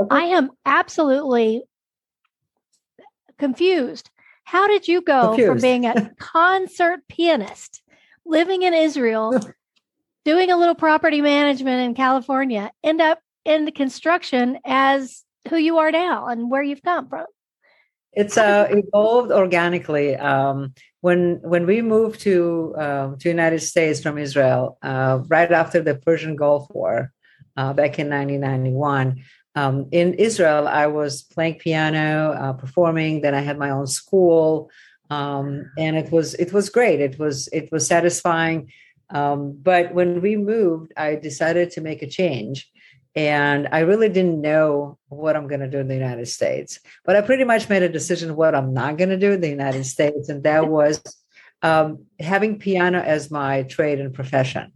okay 0.00 0.14
i 0.14 0.22
am 0.26 0.50
absolutely 0.64 1.62
confused 3.38 4.10
how 4.44 4.66
did 4.66 4.88
you 4.88 5.02
go 5.02 5.28
confused. 5.28 5.48
from 5.50 5.60
being 5.60 5.86
a 5.86 6.10
concert 6.18 7.00
pianist 7.08 7.82
living 8.24 8.62
in 8.62 8.74
israel 8.74 9.38
doing 10.24 10.50
a 10.50 10.56
little 10.56 10.74
property 10.74 11.20
management 11.20 11.82
in 11.82 11.94
california 11.94 12.70
end 12.82 13.00
up 13.00 13.18
in 13.46 13.64
the 13.64 13.72
construction 13.72 14.58
as 14.64 15.22
who 15.48 15.56
you 15.56 15.78
are 15.78 15.92
now 15.92 16.26
and 16.26 16.50
where 16.50 16.62
you've 16.62 16.82
come 16.82 17.08
from 17.08 17.26
it's 18.16 18.38
uh, 18.38 18.66
evolved 18.70 19.30
organically. 19.30 20.16
Um, 20.16 20.72
when 21.02 21.38
when 21.42 21.66
we 21.66 21.82
moved 21.82 22.20
to 22.22 22.74
uh, 22.76 23.14
to 23.20 23.28
United 23.28 23.60
States 23.60 24.00
from 24.02 24.16
Israel 24.16 24.78
uh, 24.82 25.20
right 25.28 25.52
after 25.52 25.82
the 25.82 25.94
Persian 25.94 26.34
Gulf 26.34 26.66
War 26.70 27.12
uh, 27.56 27.72
back 27.74 27.98
in 27.98 28.08
1991. 28.08 29.22
Um, 29.54 29.86
in 29.90 30.14
Israel, 30.14 30.66
I 30.68 30.86
was 30.86 31.22
playing 31.22 31.56
piano, 31.56 32.32
uh, 32.32 32.52
performing. 32.54 33.20
Then 33.20 33.34
I 33.34 33.40
had 33.40 33.58
my 33.58 33.70
own 33.70 33.86
school, 33.86 34.70
um, 35.10 35.70
and 35.78 35.96
it 35.96 36.10
was 36.10 36.34
it 36.34 36.52
was 36.52 36.70
great. 36.70 37.00
It 37.00 37.18
was 37.18 37.48
it 37.52 37.70
was 37.70 37.86
satisfying. 37.86 38.72
Um, 39.10 39.56
but 39.62 39.94
when 39.94 40.20
we 40.20 40.36
moved, 40.36 40.92
I 40.96 41.14
decided 41.14 41.70
to 41.72 41.80
make 41.80 42.02
a 42.02 42.08
change 42.08 42.68
and 43.16 43.66
I 43.72 43.80
really 43.80 44.10
didn't 44.10 44.42
know 44.42 44.98
what 45.08 45.36
I'm 45.36 45.48
going 45.48 45.60
to 45.60 45.70
do 45.70 45.78
in 45.78 45.88
the 45.88 45.94
United 45.94 46.28
States. 46.28 46.78
But 47.04 47.16
I 47.16 47.22
pretty 47.22 47.44
much 47.44 47.70
made 47.70 47.82
a 47.82 47.88
decision 47.88 48.36
what 48.36 48.54
I'm 48.54 48.74
not 48.74 48.98
going 48.98 49.08
to 49.08 49.18
do 49.18 49.32
in 49.32 49.40
the 49.40 49.48
United 49.48 49.84
States, 49.86 50.28
and 50.28 50.44
that 50.44 50.68
was 50.68 51.02
um, 51.62 52.04
having 52.20 52.58
piano 52.58 53.00
as 53.00 53.30
my 53.30 53.62
trade 53.62 54.00
and 54.00 54.12
profession. 54.12 54.70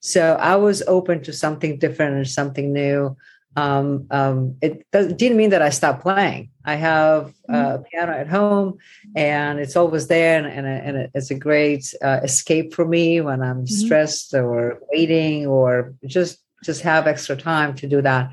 So 0.00 0.34
I 0.38 0.56
was 0.56 0.82
open 0.86 1.22
to 1.22 1.32
something 1.32 1.78
different 1.78 2.16
and 2.16 2.28
something 2.28 2.72
new. 2.72 3.16
Um, 3.56 4.06
um, 4.10 4.56
it 4.60 4.84
didn't 4.92 5.38
mean 5.38 5.50
that 5.50 5.62
I 5.62 5.70
stopped 5.70 6.02
playing. 6.02 6.50
I 6.66 6.74
have 6.74 7.32
a 7.48 7.52
mm-hmm. 7.52 7.82
piano 7.84 8.12
at 8.12 8.28
home, 8.28 8.76
and 9.14 9.58
it's 9.58 9.76
always 9.76 10.08
there, 10.08 10.44
and, 10.44 10.46
and, 10.46 10.66
and 10.66 11.10
it's 11.14 11.30
a 11.30 11.34
great 11.34 11.94
uh, 12.02 12.20
escape 12.22 12.74
for 12.74 12.84
me 12.84 13.22
when 13.22 13.40
I'm 13.40 13.64
mm-hmm. 13.64 13.86
stressed 13.86 14.34
or 14.34 14.80
waiting 14.92 15.46
or 15.46 15.94
just 16.04 16.38
just 16.66 16.82
have 16.82 17.06
extra 17.06 17.36
time 17.36 17.74
to 17.76 17.86
do 17.86 18.02
that. 18.02 18.30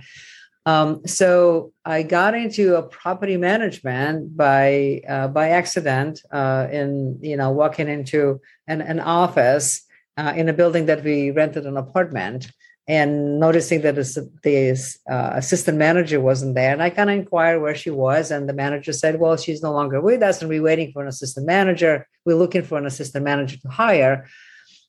Um, 0.65 1.05
so 1.05 1.73
I 1.83 2.03
got 2.03 2.35
into 2.35 2.75
a 2.75 2.83
property 2.83 3.35
management 3.37 4.37
by 4.37 5.01
uh, 5.07 5.27
by 5.27 5.49
accident 5.49 6.21
uh, 6.31 6.67
in 6.71 7.19
you 7.21 7.35
know 7.35 7.51
walking 7.51 7.89
into 7.89 8.39
an, 8.67 8.81
an 8.81 8.99
office 8.99 9.85
uh, 10.17 10.33
in 10.35 10.47
a 10.47 10.53
building 10.53 10.85
that 10.85 11.03
we 11.03 11.31
rented 11.31 11.65
an 11.65 11.75
apartment 11.75 12.51
and 12.87 13.39
noticing 13.39 13.81
that 13.81 13.95
the 13.95 14.99
uh, 15.09 15.31
assistant 15.33 15.77
manager 15.77 16.19
wasn't 16.19 16.55
there. 16.55 16.73
And 16.73 16.83
I 16.83 16.89
kind 16.89 17.09
of 17.09 17.17
inquired 17.17 17.61
where 17.61 17.75
she 17.75 17.89
was, 17.89 18.29
and 18.29 18.47
the 18.47 18.53
manager 18.53 18.93
said, 18.93 19.19
"Well, 19.19 19.35
she's 19.37 19.61
no 19.61 19.73
longer 19.73 19.99
with 19.99 20.21
us, 20.21 20.41
and 20.41 20.49
we're 20.49 20.63
waiting 20.63 20.91
for 20.91 21.01
an 21.01 21.07
assistant 21.09 21.45
manager. 21.45 22.07
We're 22.25 22.37
looking 22.37 22.63
for 22.63 22.77
an 22.77 22.85
assistant 22.85 23.23
manager 23.25 23.57
to 23.57 23.69
hire." 23.69 24.27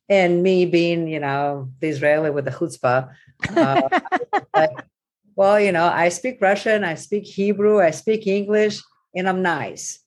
And 0.08 0.42
me 0.42 0.66
being, 0.66 1.08
you 1.08 1.18
know, 1.18 1.70
the 1.80 1.88
Israeli 1.88 2.30
with 2.30 2.44
the 2.44 2.50
chutzpah, 2.50 3.10
uh, 3.56 3.88
well, 5.36 5.60
you 5.60 5.72
know, 5.72 5.86
I 5.86 6.08
speak 6.08 6.38
Russian, 6.40 6.84
I 6.84 6.94
speak 6.94 7.24
Hebrew, 7.24 7.80
I 7.80 7.90
speak 7.90 8.26
English, 8.26 8.80
and 9.14 9.28
I'm 9.28 9.42
nice. 9.42 10.00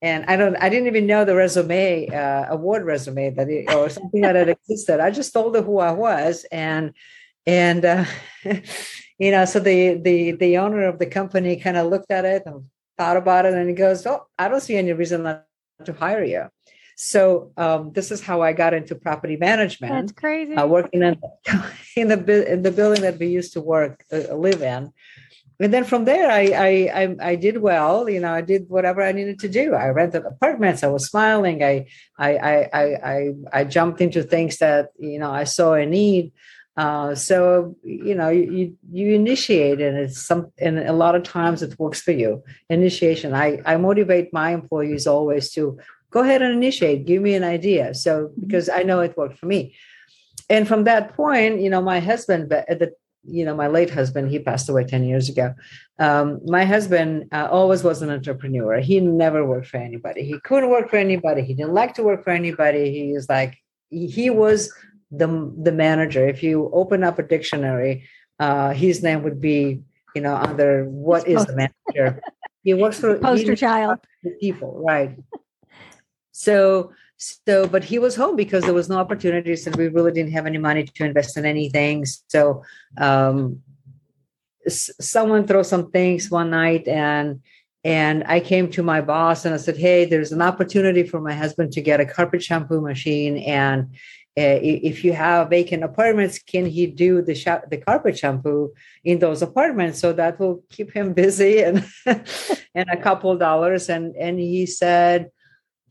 And 0.00 0.24
I 0.26 0.36
don't, 0.36 0.56
I 0.56 0.68
didn't 0.68 0.88
even 0.88 1.06
know 1.06 1.24
the 1.24 1.36
resume, 1.36 2.08
uh, 2.08 2.46
award 2.48 2.84
resume 2.84 3.30
that 3.30 3.48
it, 3.48 3.72
or 3.72 3.88
something 3.88 4.22
that 4.22 4.34
had 4.34 4.48
existed. 4.48 4.98
I 4.98 5.10
just 5.12 5.32
told 5.32 5.54
her 5.54 5.62
who 5.62 5.78
I 5.78 5.92
was, 5.92 6.44
and 6.50 6.92
and 7.46 7.84
uh, 7.84 8.04
you 9.18 9.30
know 9.30 9.44
so 9.44 9.60
the 9.60 9.94
the 9.94 10.32
the 10.32 10.58
owner 10.58 10.84
of 10.84 10.98
the 10.98 11.06
company 11.06 11.56
kind 11.56 11.76
of 11.76 11.86
looked 11.86 12.10
at 12.10 12.24
it 12.24 12.42
and 12.46 12.64
thought 12.98 13.16
about 13.16 13.46
it 13.46 13.54
and 13.54 13.68
he 13.68 13.74
goes 13.74 14.06
oh 14.06 14.26
i 14.38 14.48
don't 14.48 14.60
see 14.60 14.76
any 14.76 14.92
reason 14.92 15.22
not 15.22 15.44
to 15.84 15.92
hire 15.92 16.24
you 16.24 16.44
so 16.96 17.50
um, 17.56 17.92
this 17.92 18.10
is 18.10 18.20
how 18.20 18.42
i 18.42 18.52
got 18.52 18.74
into 18.74 18.94
property 18.94 19.36
management 19.36 19.92
that's 19.92 20.12
crazy 20.12 20.54
uh, 20.54 20.66
working 20.66 21.02
in, 21.02 21.20
in 21.96 22.08
the 22.08 22.52
in 22.52 22.62
the 22.62 22.70
building 22.70 23.02
that 23.02 23.18
we 23.18 23.26
used 23.26 23.52
to 23.52 23.60
work 23.60 24.04
uh, 24.12 24.34
live 24.34 24.62
in 24.62 24.92
and 25.60 25.72
then 25.72 25.84
from 25.84 26.04
there 26.04 26.28
I, 26.28 26.42
I, 26.46 27.02
I 27.02 27.16
I 27.30 27.34
did 27.36 27.58
well. 27.58 28.08
You 28.10 28.18
know, 28.20 28.32
I 28.32 28.40
did 28.40 28.68
whatever 28.68 29.00
I 29.00 29.12
needed 29.12 29.38
to 29.40 29.48
do. 29.48 29.74
I 29.74 29.88
rented 29.90 30.24
apartments. 30.24 30.82
I 30.82 30.88
was 30.88 31.06
smiling. 31.06 31.62
I 31.62 31.86
I 32.18 32.36
I 32.36 32.82
I 32.82 33.32
I 33.52 33.64
jumped 33.64 34.00
into 34.00 34.24
things 34.24 34.58
that 34.58 34.90
you 34.98 35.20
know 35.20 35.30
I 35.30 35.44
saw 35.44 35.74
a 35.74 35.86
need. 35.86 36.32
Uh, 36.74 37.14
so 37.14 37.76
you 37.84 38.14
know 38.14 38.30
you 38.30 38.74
you 38.90 39.14
initiate 39.14 39.78
and 39.80 39.96
it's 39.98 40.26
some 40.26 40.50
and 40.58 40.78
a 40.78 40.94
lot 40.94 41.14
of 41.14 41.22
times 41.22 41.62
it 41.62 41.78
works 41.78 42.00
for 42.00 42.12
you 42.12 42.42
initiation 42.70 43.34
i 43.34 43.60
i 43.66 43.76
motivate 43.76 44.32
my 44.32 44.54
employees 44.54 45.06
always 45.06 45.50
to 45.50 45.78
go 46.12 46.20
ahead 46.20 46.42
and 46.42 46.52
initiate. 46.52 47.06
Give 47.06 47.20
me 47.22 47.34
an 47.34 47.44
idea. 47.44 47.94
So 47.94 48.12
mm-hmm. 48.12 48.40
because 48.42 48.68
i 48.68 48.82
know 48.82 49.00
it 49.00 49.16
worked 49.16 49.38
for 49.38 49.46
me. 49.46 49.74
And 50.48 50.68
from 50.68 50.84
that 50.84 51.14
point 51.16 51.60
you 51.60 51.70
know 51.70 51.82
my 51.82 52.00
husband 52.00 52.52
at 52.52 52.78
the 52.78 52.92
you 53.24 53.44
know 53.44 53.54
my 53.54 53.68
late 53.68 53.90
husband 53.90 54.30
he 54.30 54.38
passed 54.38 54.68
away 54.68 54.84
10 54.84 55.04
years 55.04 55.28
ago. 55.28 55.54
Um, 55.98 56.40
my 56.44 56.64
husband 56.64 57.28
uh, 57.32 57.48
always 57.50 57.84
was 57.84 58.02
an 58.02 58.10
entrepreneur. 58.10 58.80
He 58.80 59.00
never 59.00 59.46
worked 59.46 59.68
for 59.68 59.76
anybody. 59.76 60.24
He 60.24 60.38
couldn't 60.40 60.70
work 60.70 60.90
for 60.90 60.96
anybody. 60.96 61.42
He 61.42 61.54
didn't 61.54 61.74
like 61.74 61.94
to 61.94 62.02
work 62.02 62.24
for 62.24 62.30
anybody. 62.30 62.90
He 62.92 63.12
was 63.12 63.28
like 63.28 63.58
he 63.90 64.30
was 64.30 64.72
the 65.10 65.28
the 65.62 65.72
manager. 65.72 66.26
If 66.26 66.42
you 66.42 66.70
open 66.72 67.04
up 67.04 67.18
a 67.18 67.22
dictionary, 67.22 68.08
uh, 68.40 68.70
his 68.72 69.02
name 69.02 69.22
would 69.22 69.40
be 69.40 69.82
you 70.14 70.22
know 70.22 70.34
under 70.34 70.84
what 70.86 71.28
is 71.28 71.44
the 71.46 71.54
manager. 71.54 72.20
He 72.64 72.74
works 72.74 72.98
for 72.98 73.18
poster 73.28 73.56
child. 73.56 73.98
people, 74.40 74.82
right? 74.84 75.18
So 76.32 76.92
so 77.22 77.68
but 77.68 77.84
he 77.84 77.98
was 77.98 78.16
home 78.16 78.34
because 78.34 78.64
there 78.64 78.74
was 78.74 78.88
no 78.88 78.98
opportunities 78.98 79.66
and 79.66 79.76
we 79.76 79.88
really 79.88 80.10
didn't 80.10 80.32
have 80.32 80.46
any 80.46 80.58
money 80.58 80.82
to 80.82 81.04
invest 81.04 81.36
in 81.36 81.46
anything 81.46 82.04
so 82.04 82.64
um, 82.98 83.62
someone 84.68 85.46
throw 85.46 85.62
some 85.62 85.90
things 85.92 86.30
one 86.30 86.50
night 86.50 86.88
and 86.88 87.40
and 87.84 88.24
i 88.26 88.40
came 88.40 88.68
to 88.68 88.82
my 88.82 89.00
boss 89.00 89.44
and 89.44 89.54
i 89.54 89.56
said 89.56 89.76
hey 89.76 90.04
there's 90.04 90.32
an 90.32 90.42
opportunity 90.42 91.04
for 91.04 91.20
my 91.20 91.32
husband 91.32 91.70
to 91.70 91.80
get 91.80 92.00
a 92.00 92.06
carpet 92.06 92.42
shampoo 92.42 92.80
machine 92.80 93.38
and 93.38 93.94
uh, 94.38 94.58
if 94.62 95.04
you 95.04 95.12
have 95.12 95.50
vacant 95.50 95.84
apartments, 95.84 96.38
can 96.38 96.64
he 96.64 96.86
do 96.86 97.20
the 97.20 97.34
sh- 97.34 97.68
the 97.68 97.76
carpet 97.76 98.16
shampoo 98.16 98.72
in 99.04 99.18
those 99.18 99.42
apartments? 99.42 100.00
So 100.00 100.14
that 100.14 100.40
will 100.40 100.62
keep 100.70 100.90
him 100.90 101.12
busy 101.22 101.60
and 101.60 101.86
and 102.06 102.88
a 102.90 102.96
couple 102.96 103.36
dollars. 103.36 103.90
And 103.90 104.16
and 104.16 104.38
he 104.38 104.64
said, 104.64 105.30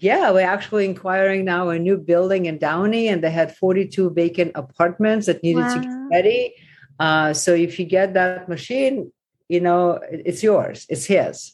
yeah, 0.01 0.31
we're 0.31 0.47
actually 0.47 0.85
inquiring 0.85 1.45
now 1.45 1.69
a 1.69 1.77
new 1.77 1.95
building 1.95 2.47
in 2.47 2.57
Downey, 2.57 3.07
and 3.07 3.23
they 3.23 3.29
had 3.29 3.55
42 3.55 4.09
vacant 4.09 4.51
apartments 4.55 5.27
that 5.27 5.43
needed 5.43 5.61
wow. 5.61 5.75
to 5.75 5.79
get 5.79 5.95
ready. 6.11 6.55
Uh, 6.99 7.33
so 7.33 7.53
if 7.53 7.79
you 7.79 7.85
get 7.85 8.15
that 8.15 8.49
machine, 8.49 9.11
you 9.47 9.59
know 9.59 9.99
it's 10.11 10.41
yours, 10.41 10.87
it's 10.89 11.05
his. 11.05 11.53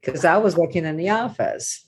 Because 0.00 0.24
I 0.24 0.38
was 0.38 0.56
working 0.56 0.86
in 0.86 0.96
the 0.96 1.10
office. 1.10 1.86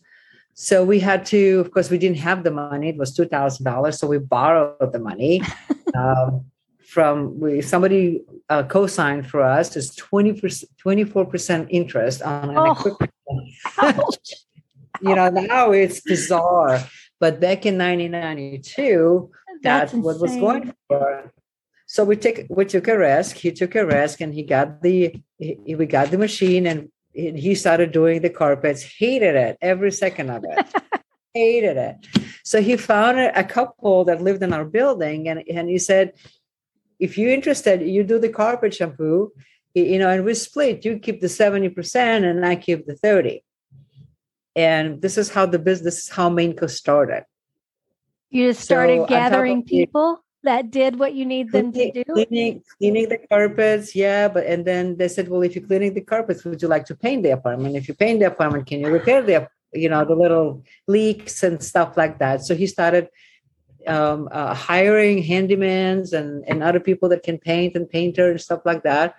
So 0.52 0.84
we 0.84 1.00
had 1.00 1.25
to, 1.26 1.61
of 1.61 1.73
course, 1.73 1.88
we 1.88 1.99
didn't 1.99 2.18
have 2.18 2.44
the 2.44 2.50
money. 2.50 2.90
It 2.90 2.99
was 2.99 3.14
two 3.14 3.25
thousand 3.25 3.64
dollars, 3.64 3.99
so 3.99 4.06
we 4.06 4.18
borrowed 4.18 4.92
the 4.92 4.99
money 4.99 5.42
um, 5.96 6.44
from 6.87 7.40
we 7.40 7.62
somebody 7.62 8.20
uh, 8.50 8.62
co-signed 8.64 9.26
for 9.26 9.40
us. 9.40 9.75
Is 9.75 9.96
24 9.96 11.25
percent 11.25 11.68
interest 11.70 12.20
on 12.20 12.50
an 12.50 12.58
oh. 12.58 12.73
equipment. 12.73 13.11
you 15.04 15.14
know, 15.14 15.28
now 15.28 15.73
it's 15.73 16.00
bizarre, 16.00 16.82
but 17.20 17.40
back 17.40 17.66
in 17.66 17.78
1992, 17.78 19.30
that's, 19.62 19.92
that's 19.92 19.94
what 19.94 20.20
was 20.20 20.34
going 20.37 20.75
for. 20.88 21.32
So 21.87 22.04
we 22.04 22.16
took 22.16 22.46
we 22.49 22.64
took 22.64 22.88
a 22.88 22.99
risk. 22.99 23.37
He 23.37 23.52
took 23.52 23.75
a 23.75 23.87
risk, 23.87 24.20
and 24.20 24.32
he 24.34 24.42
got 24.42 24.82
the 24.82 25.14
he, 25.38 25.75
we 25.75 25.87
got 25.87 26.11
the 26.11 26.18
machine, 26.18 26.66
and 26.66 26.88
he 27.12 27.54
started 27.54 27.92
doing 27.92 28.23
the 28.23 28.30
carpets, 28.30 28.82
hated 28.99 29.37
it 29.37 29.58
every 29.61 29.92
second 29.92 30.30
of 30.30 30.44
it, 30.44 30.66
hated 31.34 31.76
it. 31.76 31.96
So 32.42 32.61
he 32.61 32.76
found 32.76 33.18
a 33.18 33.44
couple 33.44 34.04
that 34.04 34.23
lived 34.23 34.42
in 34.42 34.52
our 34.52 34.64
building, 34.64 35.28
and, 35.28 35.42
and 35.49 35.68
he 35.68 35.78
said, 35.78 36.14
if 36.99 37.16
you're 37.16 37.32
interested, 37.32 37.82
you 37.82 38.02
do 38.02 38.18
the 38.18 38.28
carpet 38.28 38.75
shampoo, 38.75 39.32
you 39.75 39.99
know, 39.99 40.11
and 40.11 40.25
we 40.25 40.34
split. 40.34 40.84
You 40.84 40.99
keep 40.99 41.20
the 41.20 41.26
70% 41.26 41.96
and 42.28 42.44
I 42.44 42.56
keep 42.56 42.87
the 42.87 42.96
30. 42.96 43.42
And 44.56 45.02
this 45.02 45.18
is 45.18 45.30
how 45.30 45.46
the 45.46 45.58
business, 45.58 45.96
this 45.96 46.04
is 46.04 46.11
how 46.11 46.30
Maintco 46.30 46.70
started. 46.70 47.25
You 48.30 48.50
just 48.50 48.62
started 48.62 49.00
so 49.00 49.06
gathering 49.06 49.62
people? 49.62 50.25
that 50.44 50.70
did 50.70 50.99
what 50.99 51.14
you 51.14 51.26
need 51.26 51.50
them 51.50 51.73
to 51.73 51.90
do? 51.90 52.04
Cleaning, 52.04 52.62
cleaning 52.78 53.08
the 53.08 53.18
carpets, 53.28 53.96
yeah. 53.96 54.28
But 54.28 54.46
and 54.46 54.64
then 54.64 54.96
they 54.96 55.08
said, 55.08 55.28
well, 55.28 55.42
if 55.42 55.54
you're 55.56 55.66
cleaning 55.66 55.94
the 55.94 56.02
carpets, 56.02 56.44
would 56.44 56.62
you 56.62 56.68
like 56.68 56.84
to 56.87 56.94
paint 56.94 57.23
the 57.23 57.30
apartment? 57.30 57.76
If 57.76 57.88
you 57.88 57.94
paint 57.94 58.20
the 58.20 58.26
apartment, 58.26 58.66
can 58.66 58.80
you 58.80 58.88
repair 58.88 59.23
the, 59.23 59.49
you 59.73 59.88
know, 59.88 60.04
the 60.04 60.14
little 60.14 60.62
leaks 60.87 61.42
and 61.42 61.62
stuff 61.62 61.96
like 61.96 62.18
that? 62.18 62.42
So 62.44 62.54
he 62.54 62.66
started 62.66 63.08
um, 63.87 64.28
uh, 64.30 64.54
hiring 64.54 65.23
handymans 65.23 66.12
and 66.12 66.44
and 66.46 66.62
other 66.62 66.80
people 66.80 67.08
that 67.08 67.23
can 67.23 67.38
paint 67.38 67.75
and 67.75 67.88
painter 67.88 68.30
and 68.30 68.40
stuff 68.40 68.61
like 68.64 68.82
that. 68.84 69.16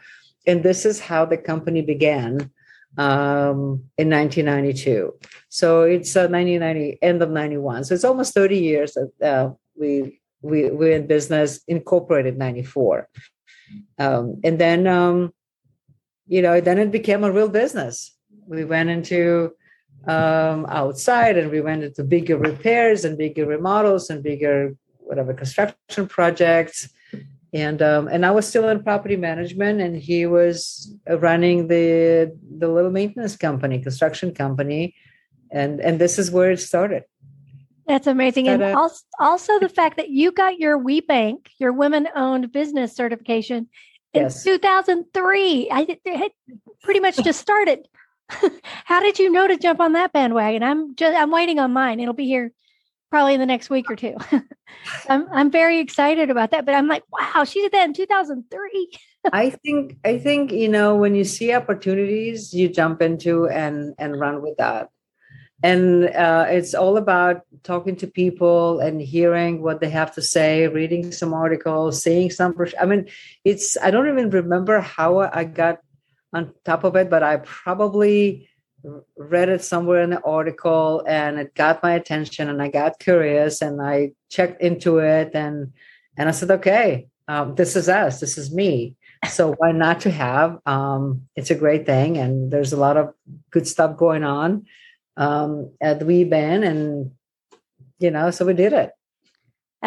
And 0.47 0.63
this 0.63 0.85
is 0.85 0.99
how 0.99 1.25
the 1.25 1.37
company 1.37 1.81
began 1.81 2.51
um, 2.97 3.83
in 3.97 4.09
1992. 4.09 5.13
So 5.49 5.83
it's 5.83 6.15
uh, 6.15 6.27
1990, 6.27 6.99
end 7.01 7.21
of 7.21 7.29
91. 7.29 7.83
So 7.85 7.93
it's 7.93 8.03
almost 8.03 8.33
30 8.33 8.57
years 8.57 8.93
that 8.93 9.11
uh, 9.21 9.53
we 9.77 10.19
we 10.45 10.69
we're 10.69 10.95
in 10.95 11.07
business 11.07 11.61
incorporated 11.67 12.37
94 12.37 13.09
um, 13.97 14.39
and 14.43 14.59
then 14.59 14.85
um, 14.87 15.33
you 16.27 16.41
know 16.41 16.61
then 16.61 16.77
it 16.77 16.91
became 16.91 17.23
a 17.23 17.31
real 17.31 17.49
business 17.49 18.15
we 18.47 18.63
went 18.63 18.89
into 18.89 19.51
um, 20.07 20.65
outside 20.69 21.37
and 21.37 21.49
we 21.49 21.61
went 21.61 21.83
into 21.83 22.03
bigger 22.03 22.37
repairs 22.37 23.05
and 23.05 23.17
bigger 23.17 23.45
remodels 23.45 24.09
and 24.09 24.21
bigger 24.21 24.75
whatever 24.99 25.33
construction 25.33 26.07
projects 26.07 26.89
and 27.53 27.81
um, 27.81 28.07
and 28.07 28.25
I 28.25 28.31
was 28.31 28.47
still 28.47 28.67
in 28.69 28.83
property 28.83 29.15
management, 29.15 29.81
and 29.81 29.95
he 29.95 30.25
was 30.25 30.93
running 31.07 31.67
the 31.67 32.35
the 32.57 32.67
little 32.67 32.91
maintenance 32.91 33.35
company, 33.35 33.79
construction 33.79 34.33
company, 34.33 34.95
and 35.51 35.79
and 35.79 35.99
this 35.99 36.19
is 36.19 36.31
where 36.31 36.51
it 36.51 36.59
started. 36.59 37.03
That's 37.87 38.07
amazing. 38.07 38.47
And 38.47 38.63
uh, 38.63 38.73
also, 38.75 39.03
also 39.19 39.59
the 39.59 39.69
fact 39.69 39.97
that 39.97 40.09
you 40.09 40.31
got 40.31 40.57
your 40.57 40.79
WBENC, 40.79 41.47
your 41.59 41.71
women 41.71 42.07
owned 42.15 42.51
business 42.51 42.95
certification 42.95 43.69
in 44.13 44.23
yes. 44.23 44.43
2003. 44.43 45.69
I 45.69 45.97
had 46.05 46.31
pretty 46.81 46.99
much 46.99 47.17
just 47.23 47.39
started. 47.39 47.87
How 48.85 49.01
did 49.01 49.19
you 49.19 49.31
know 49.31 49.47
to 49.47 49.55
jump 49.55 49.79
on 49.79 49.93
that 49.93 50.13
bandwagon? 50.13 50.63
I'm 50.63 50.95
just 50.95 51.15
I'm 51.15 51.31
waiting 51.31 51.59
on 51.59 51.73
mine. 51.73 51.99
It'll 51.99 52.15
be 52.15 52.25
here 52.25 52.51
probably 53.15 53.33
in 53.33 53.39
the 53.39 53.45
next 53.45 53.69
week 53.69 53.89
or 53.89 53.95
two. 53.95 54.13
I'm 55.09 55.25
I'm 55.31 55.49
very 55.49 55.79
excited 55.79 56.29
about 56.29 56.51
that. 56.51 56.65
But 56.65 56.75
I'm 56.75 56.89
like, 56.89 57.03
wow, 57.13 57.45
she 57.45 57.61
did 57.61 57.71
that 57.71 57.85
in 57.85 57.93
2003. 57.93 58.91
I 59.31 59.51
think 59.51 59.95
I 60.03 60.17
think 60.17 60.51
you 60.51 60.67
know 60.67 60.97
when 60.97 61.15
you 61.15 61.23
see 61.23 61.53
opportunities, 61.53 62.53
you 62.53 62.67
jump 62.67 63.01
into 63.01 63.47
and 63.47 63.95
and 63.97 64.19
run 64.19 64.41
with 64.41 64.57
that 64.57 64.89
and 65.63 66.09
uh, 66.09 66.45
it's 66.49 66.73
all 66.73 66.97
about 66.97 67.43
talking 67.63 67.95
to 67.95 68.07
people 68.07 68.81
and 68.81 69.01
hearing 69.01 69.61
what 69.61 69.79
they 69.79 69.89
have 69.89 70.13
to 70.13 70.21
say 70.21 70.67
reading 70.67 71.13
some 71.13 71.33
articles 71.33 72.03
seeing 72.03 72.29
some 72.29 72.53
i 72.77 72.85
mean 72.85 73.07
it's 73.45 73.77
i 73.81 73.89
don't 73.89 74.09
even 74.09 74.29
remember 74.29 74.81
how 74.81 75.19
i 75.19 75.45
got 75.45 75.79
on 76.35 76.53
top 76.65 76.83
of 76.83 76.95
it, 76.97 77.09
but 77.09 77.23
I 77.23 77.37
probably 77.37 78.49
read 79.17 79.49
it 79.49 79.63
somewhere 79.63 80.01
in 80.01 80.09
the 80.11 80.21
article 80.21 81.03
and 81.07 81.39
it 81.39 81.55
got 81.55 81.83
my 81.83 81.93
attention 81.93 82.49
and 82.49 82.61
I 82.61 82.69
got 82.69 82.99
curious 82.99 83.61
and 83.61 83.81
I 83.81 84.11
checked 84.29 84.61
into 84.61 84.99
it 84.99 85.31
and 85.33 85.73
and 86.17 86.29
I 86.29 86.31
said, 86.31 86.51
okay, 86.51 87.07
um, 87.27 87.55
this 87.55 87.75
is 87.75 87.89
us, 87.89 88.19
this 88.19 88.37
is 88.37 88.53
me. 88.53 88.95
So 89.29 89.53
why 89.57 89.71
not 89.71 90.01
to 90.01 90.11
have? 90.11 90.59
Um, 90.65 91.23
it's 91.35 91.49
a 91.49 91.55
great 91.55 91.85
thing, 91.85 92.17
and 92.17 92.51
there's 92.51 92.73
a 92.73 92.77
lot 92.77 92.97
of 92.97 93.13
good 93.51 93.67
stuff 93.67 93.97
going 93.97 94.23
on 94.23 94.65
um, 95.17 95.71
at 95.81 95.99
the 95.99 96.05
Wee 96.05 96.25
WeBand, 96.25 96.67
and 96.67 97.11
you 97.99 98.11
know, 98.11 98.31
so 98.31 98.45
we 98.45 98.53
did 98.53 98.73
it. 98.73 98.91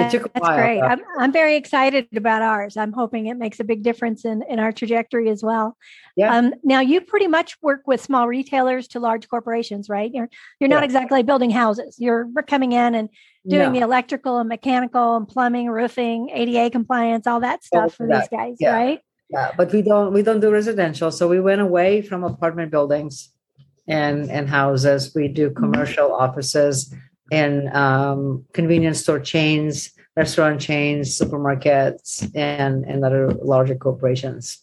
It 0.00 0.10
took 0.10 0.26
a 0.26 0.30
That's 0.34 0.42
while. 0.42 0.56
great. 0.56 0.80
I'm, 0.80 1.00
I'm 1.18 1.32
very 1.32 1.56
excited 1.56 2.08
about 2.16 2.42
ours. 2.42 2.76
I'm 2.76 2.92
hoping 2.92 3.26
it 3.26 3.36
makes 3.36 3.60
a 3.60 3.64
big 3.64 3.82
difference 3.82 4.24
in, 4.24 4.42
in 4.48 4.58
our 4.58 4.72
trajectory 4.72 5.28
as 5.30 5.42
well. 5.42 5.76
Yeah. 6.16 6.36
Um, 6.36 6.54
now 6.64 6.80
you 6.80 7.00
pretty 7.00 7.26
much 7.26 7.56
work 7.62 7.82
with 7.86 8.00
small 8.00 8.26
retailers 8.28 8.88
to 8.88 9.00
large 9.00 9.28
corporations, 9.28 9.88
right? 9.88 10.10
You're 10.12 10.28
you're 10.60 10.68
not 10.68 10.80
yeah. 10.80 10.86
exactly 10.86 11.22
building 11.22 11.50
houses. 11.50 11.96
You're 11.98 12.28
coming 12.46 12.72
in 12.72 12.94
and 12.94 13.08
doing 13.46 13.72
no. 13.72 13.78
the 13.78 13.84
electrical 13.84 14.38
and 14.38 14.48
mechanical 14.48 15.16
and 15.16 15.26
plumbing, 15.26 15.68
roofing, 15.68 16.30
ADA 16.30 16.70
compliance, 16.70 17.26
all 17.26 17.40
that 17.40 17.64
stuff 17.64 17.82
all 17.82 17.88
for 17.88 18.06
that. 18.08 18.20
these 18.20 18.38
guys, 18.38 18.56
yeah. 18.60 18.74
right? 18.74 19.00
Yeah, 19.30 19.52
but 19.56 19.72
we 19.72 19.82
don't 19.82 20.12
we 20.12 20.22
don't 20.22 20.40
do 20.40 20.50
residential. 20.50 21.10
So 21.10 21.28
we 21.28 21.40
went 21.40 21.60
away 21.60 22.02
from 22.02 22.24
apartment 22.24 22.70
buildings 22.70 23.30
and 23.86 24.30
and 24.30 24.48
houses. 24.48 25.12
We 25.14 25.28
do 25.28 25.50
mm-hmm. 25.50 25.62
commercial 25.62 26.12
offices 26.12 26.94
and 27.30 27.68
um, 27.74 28.44
convenience 28.52 29.00
store 29.00 29.20
chains, 29.20 29.92
restaurant 30.16 30.60
chains, 30.60 31.18
supermarkets, 31.18 32.30
and 32.34 32.84
and 32.84 33.04
other 33.04 33.32
larger 33.42 33.74
corporations. 33.74 34.58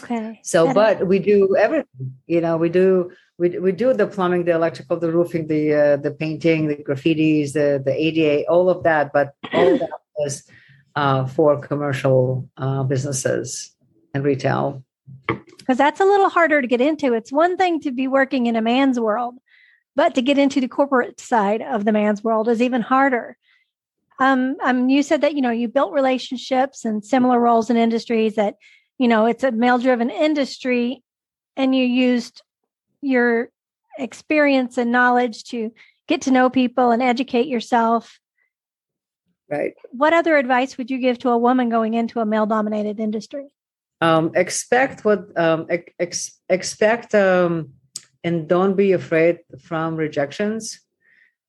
Okay. 0.00 0.40
So, 0.42 0.72
but 0.72 1.06
we 1.06 1.18
do 1.18 1.56
everything. 1.56 2.14
You 2.26 2.40
know, 2.40 2.56
we 2.56 2.68
do 2.68 3.12
we, 3.38 3.58
we 3.58 3.72
do 3.72 3.92
the 3.92 4.06
plumbing, 4.06 4.44
the 4.44 4.52
electrical, 4.52 4.96
the 4.98 5.12
roofing, 5.12 5.46
the 5.46 5.74
uh, 5.74 5.96
the 5.96 6.10
painting, 6.10 6.68
the 6.68 6.76
graffitis, 6.76 7.52
the 7.52 7.82
the 7.84 7.92
ADA, 7.92 8.48
all 8.48 8.70
of 8.70 8.82
that. 8.84 9.12
But 9.12 9.34
all 9.52 9.74
of 9.74 9.80
that 9.80 9.90
is 10.26 10.48
uh, 10.96 11.26
for 11.26 11.58
commercial 11.58 12.48
uh, 12.56 12.82
businesses 12.84 13.74
and 14.14 14.24
retail. 14.24 14.84
Because 15.58 15.78
that's 15.78 16.00
a 16.00 16.04
little 16.04 16.28
harder 16.28 16.60
to 16.60 16.66
get 16.66 16.80
into. 16.80 17.12
It's 17.14 17.32
one 17.32 17.56
thing 17.56 17.80
to 17.80 17.92
be 17.92 18.08
working 18.08 18.46
in 18.46 18.56
a 18.56 18.62
man's 18.62 18.98
world, 18.98 19.34
but 19.94 20.14
to 20.14 20.22
get 20.22 20.38
into 20.38 20.60
the 20.60 20.68
corporate 20.68 21.20
side 21.20 21.62
of 21.62 21.84
the 21.84 21.92
man's 21.92 22.24
world 22.24 22.48
is 22.48 22.62
even 22.62 22.82
harder. 22.82 23.36
Um, 24.18 24.56
um, 24.62 24.88
you 24.88 25.02
said 25.02 25.20
that 25.22 25.34
you 25.34 25.40
know 25.40 25.50
you 25.50 25.68
built 25.68 25.92
relationships 25.92 26.84
and 26.84 27.04
similar 27.04 27.40
roles 27.40 27.70
in 27.70 27.76
industries 27.76 28.36
that 28.36 28.56
you 28.98 29.08
know 29.08 29.26
it's 29.26 29.44
a 29.44 29.50
male-driven 29.50 30.10
industry, 30.10 31.02
and 31.56 31.74
you 31.74 31.84
used 31.84 32.42
your 33.00 33.50
experience 33.98 34.78
and 34.78 34.92
knowledge 34.92 35.44
to 35.44 35.72
get 36.06 36.22
to 36.22 36.30
know 36.30 36.48
people 36.48 36.90
and 36.90 37.02
educate 37.02 37.46
yourself. 37.46 38.20
Right. 39.48 39.74
What 39.90 40.14
other 40.14 40.36
advice 40.36 40.78
would 40.78 40.90
you 40.90 40.98
give 40.98 41.18
to 41.20 41.28
a 41.28 41.36
woman 41.36 41.68
going 41.68 41.94
into 41.94 42.20
a 42.20 42.26
male-dominated 42.26 42.98
industry? 42.98 43.48
Um, 44.00 44.32
expect 44.34 45.04
what 45.04 45.38
um, 45.38 45.66
ex- 45.98 46.40
expect 46.48 47.14
um, 47.14 47.74
and 48.24 48.48
don't 48.48 48.76
be 48.76 48.92
afraid 48.92 49.40
from 49.60 49.96
rejections 49.96 50.80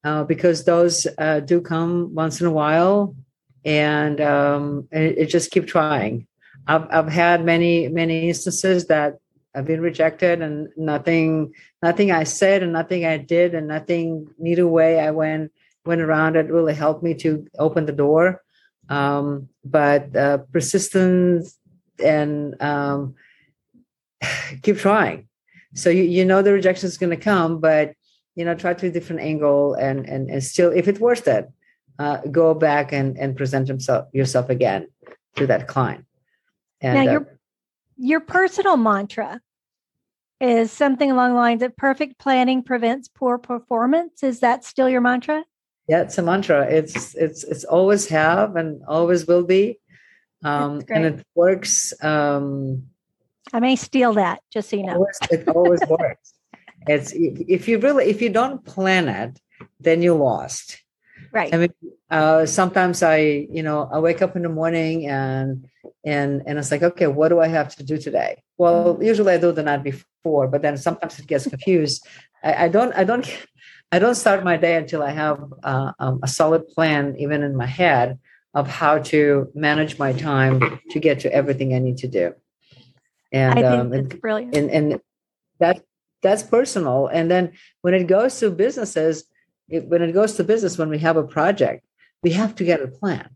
uh, 0.04 0.24
because 0.24 0.66
those 0.66 1.08
uh, 1.18 1.40
do 1.40 1.62
come 1.62 2.14
once 2.14 2.42
in 2.42 2.48
a 2.48 2.52
while. 2.52 3.16
And 3.66 4.20
um, 4.20 4.88
it, 4.92 5.18
it, 5.18 5.26
just 5.28 5.52
keep 5.52 5.68
trying. 5.68 6.28
I've, 6.68 6.88
I've 6.92 7.08
had 7.08 7.46
many 7.46 7.88
many 7.88 8.28
instances 8.28 8.88
that 8.88 9.18
i've 9.56 9.66
been 9.66 9.82
rejected 9.82 10.42
and 10.42 10.70
nothing 10.76 11.54
nothing 11.82 12.12
i 12.12 12.24
said 12.24 12.64
and 12.64 12.74
nothing 12.74 13.06
i 13.06 13.18
did 13.18 13.54
and 13.54 13.68
nothing 13.68 14.28
neither 14.40 14.68
way 14.68 15.00
i 15.00 15.12
went 15.12 15.52
went 15.86 16.02
around 16.02 16.36
it 16.36 16.52
really 16.52 16.74
helped 16.74 17.04
me 17.04 17.14
to 17.14 17.46
open 17.60 17.86
the 17.86 17.92
door. 17.92 18.42
Um, 18.90 19.50
but 19.64 20.16
uh, 20.16 20.40
persistence 20.52 21.58
and 22.04 22.62
um, 22.62 23.16
keep 24.62 24.78
trying 24.78 25.28
so 25.74 25.90
you, 25.90 26.04
you 26.04 26.26
know 26.26 26.42
the 26.42 26.54
rejection 26.54 26.88
is 26.88 26.98
going 26.98 27.10
to 27.10 27.18
come 27.18 27.60
but 27.60 27.94
you 28.36 28.46
know 28.46 28.56
try 28.56 28.74
to 28.74 28.88
a 28.88 28.92
different 28.92 29.22
angle 29.22 29.74
and 29.76 30.08
and, 30.08 30.30
and 30.30 30.44
still 30.44 30.72
if 30.72 30.88
it's 30.88 31.00
worth 31.00 31.28
it 31.28 31.48
uh, 32.00 32.18
go 32.32 32.54
back 32.54 32.92
and 32.92 33.18
and 33.18 33.36
present 33.36 33.68
himself 33.68 34.08
yourself 34.14 34.50
again 34.50 34.88
to 35.36 35.48
that 35.48 35.68
client. 35.68 36.06
And 36.82 37.06
now 37.06 37.12
your 37.12 37.22
uh, 37.22 37.36
your 37.98 38.20
personal 38.20 38.78
mantra 38.78 39.40
is 40.42 40.72
something 40.72 41.10
along 41.12 41.32
the 41.32 41.38
lines 41.38 41.64
of 41.64 41.76
perfect 41.78 42.18
planning 42.18 42.64
prevents 42.64 43.08
poor 43.08 43.38
performance. 43.38 44.24
Is 44.24 44.40
that 44.40 44.66
still 44.66 44.90
your 44.90 45.02
mantra? 45.02 45.44
Yeah 45.88 46.02
it's 46.02 46.18
a 46.18 46.22
mantra. 46.22 46.68
It's 46.68 47.16
it's 47.16 47.44
it's 47.44 47.64
always 47.64 48.08
have 48.08 48.56
and 48.56 48.82
always 48.88 49.28
will 49.28 49.44
be. 49.44 49.80
Um 50.44 50.82
and 50.90 51.06
it 51.06 51.26
works 51.36 51.94
um 52.04 52.88
I 53.52 53.60
may 53.60 53.76
steal 53.76 54.14
that, 54.14 54.42
just 54.52 54.70
so 54.70 54.78
you 54.78 54.84
know. 54.84 54.94
It 54.94 54.96
always, 54.96 55.18
it 55.32 55.48
always 55.50 55.82
works. 55.90 56.34
It's 56.88 57.14
if 57.16 57.68
you 57.68 57.80
really 57.80 58.06
if 58.06 58.22
you 58.22 58.30
don't 58.30 58.64
plan 58.64 59.08
it, 59.08 59.40
then 59.80 60.02
you 60.02 60.14
lost. 60.16 60.82
Right. 61.32 61.54
I 61.54 61.58
mean, 61.58 61.74
uh, 62.12 62.46
sometimes 62.46 63.02
I, 63.02 63.48
you 63.50 63.64
know, 63.64 63.90
I 63.92 64.00
wake 64.00 64.22
up 64.22 64.36
in 64.36 64.44
the 64.44 64.50
morning 64.50 65.08
and 65.08 65.68
and 66.06 66.44
and 66.46 66.60
it's 66.60 66.72
like, 66.72 66.84
okay, 66.84 67.08
what 67.08 67.30
do 67.30 67.40
I 67.40 67.48
have 67.48 67.76
to 67.76 67.84
do 67.84 67.98
today? 67.98 68.44
Well, 68.58 68.96
mm-hmm. 68.96 69.04
usually 69.04 69.34
I 69.34 69.38
do 69.38 69.52
the 69.52 69.64
night 69.64 69.84
before, 69.84 70.48
but 70.48 70.62
then 70.62 70.78
sometimes 70.78 71.20
it 71.20 71.28
gets 71.28 71.48
confused. 71.48 72.06
I, 72.44 72.66
I 72.66 72.68
don't, 72.68 72.94
I 72.94 73.04
don't, 73.04 73.26
I 73.92 74.00
don't 74.00 74.16
start 74.16 74.44
my 74.44 74.58
day 74.58 74.76
until 74.76 75.02
I 75.02 75.12
have 75.12 75.40
uh, 75.64 75.94
um, 76.00 76.20
a 76.22 76.28
solid 76.28 76.68
plan, 76.68 77.16
even 77.18 77.42
in 77.42 77.56
my 77.56 77.66
head, 77.66 78.20
of 78.54 78.68
how 78.68 79.00
to 79.00 79.50
manage 79.56 79.98
my 79.98 80.14
time 80.14 80.80
to 80.92 81.00
get 81.00 81.20
to 81.22 81.34
everything 81.34 81.74
I 81.74 81.80
need 81.80 81.98
to 82.00 82.08
do 82.08 82.34
and 83.34 83.60
I 83.60 83.62
think 83.62 83.82
um, 83.82 83.94
and, 83.94 84.22
brilliant. 84.22 84.56
And 84.56 84.70
and 84.72 85.02
that 85.60 85.84
that's 86.22 86.44
personal. 86.44 87.08
And 87.08 87.30
then 87.30 87.52
when 87.82 87.94
it 87.94 88.06
goes 88.06 88.40
to 88.40 88.50
businesses, 88.50 89.26
it, 89.68 89.88
when 89.88 90.02
it 90.02 90.14
goes 90.14 90.36
to 90.36 90.44
business, 90.44 90.78
when 90.78 90.90
we 90.90 91.00
have 91.00 91.18
a 91.18 91.24
project, 91.24 91.86
we 92.22 92.32
have 92.32 92.56
to 92.56 92.64
get 92.64 92.82
a 92.82 92.88
plan. 92.88 93.30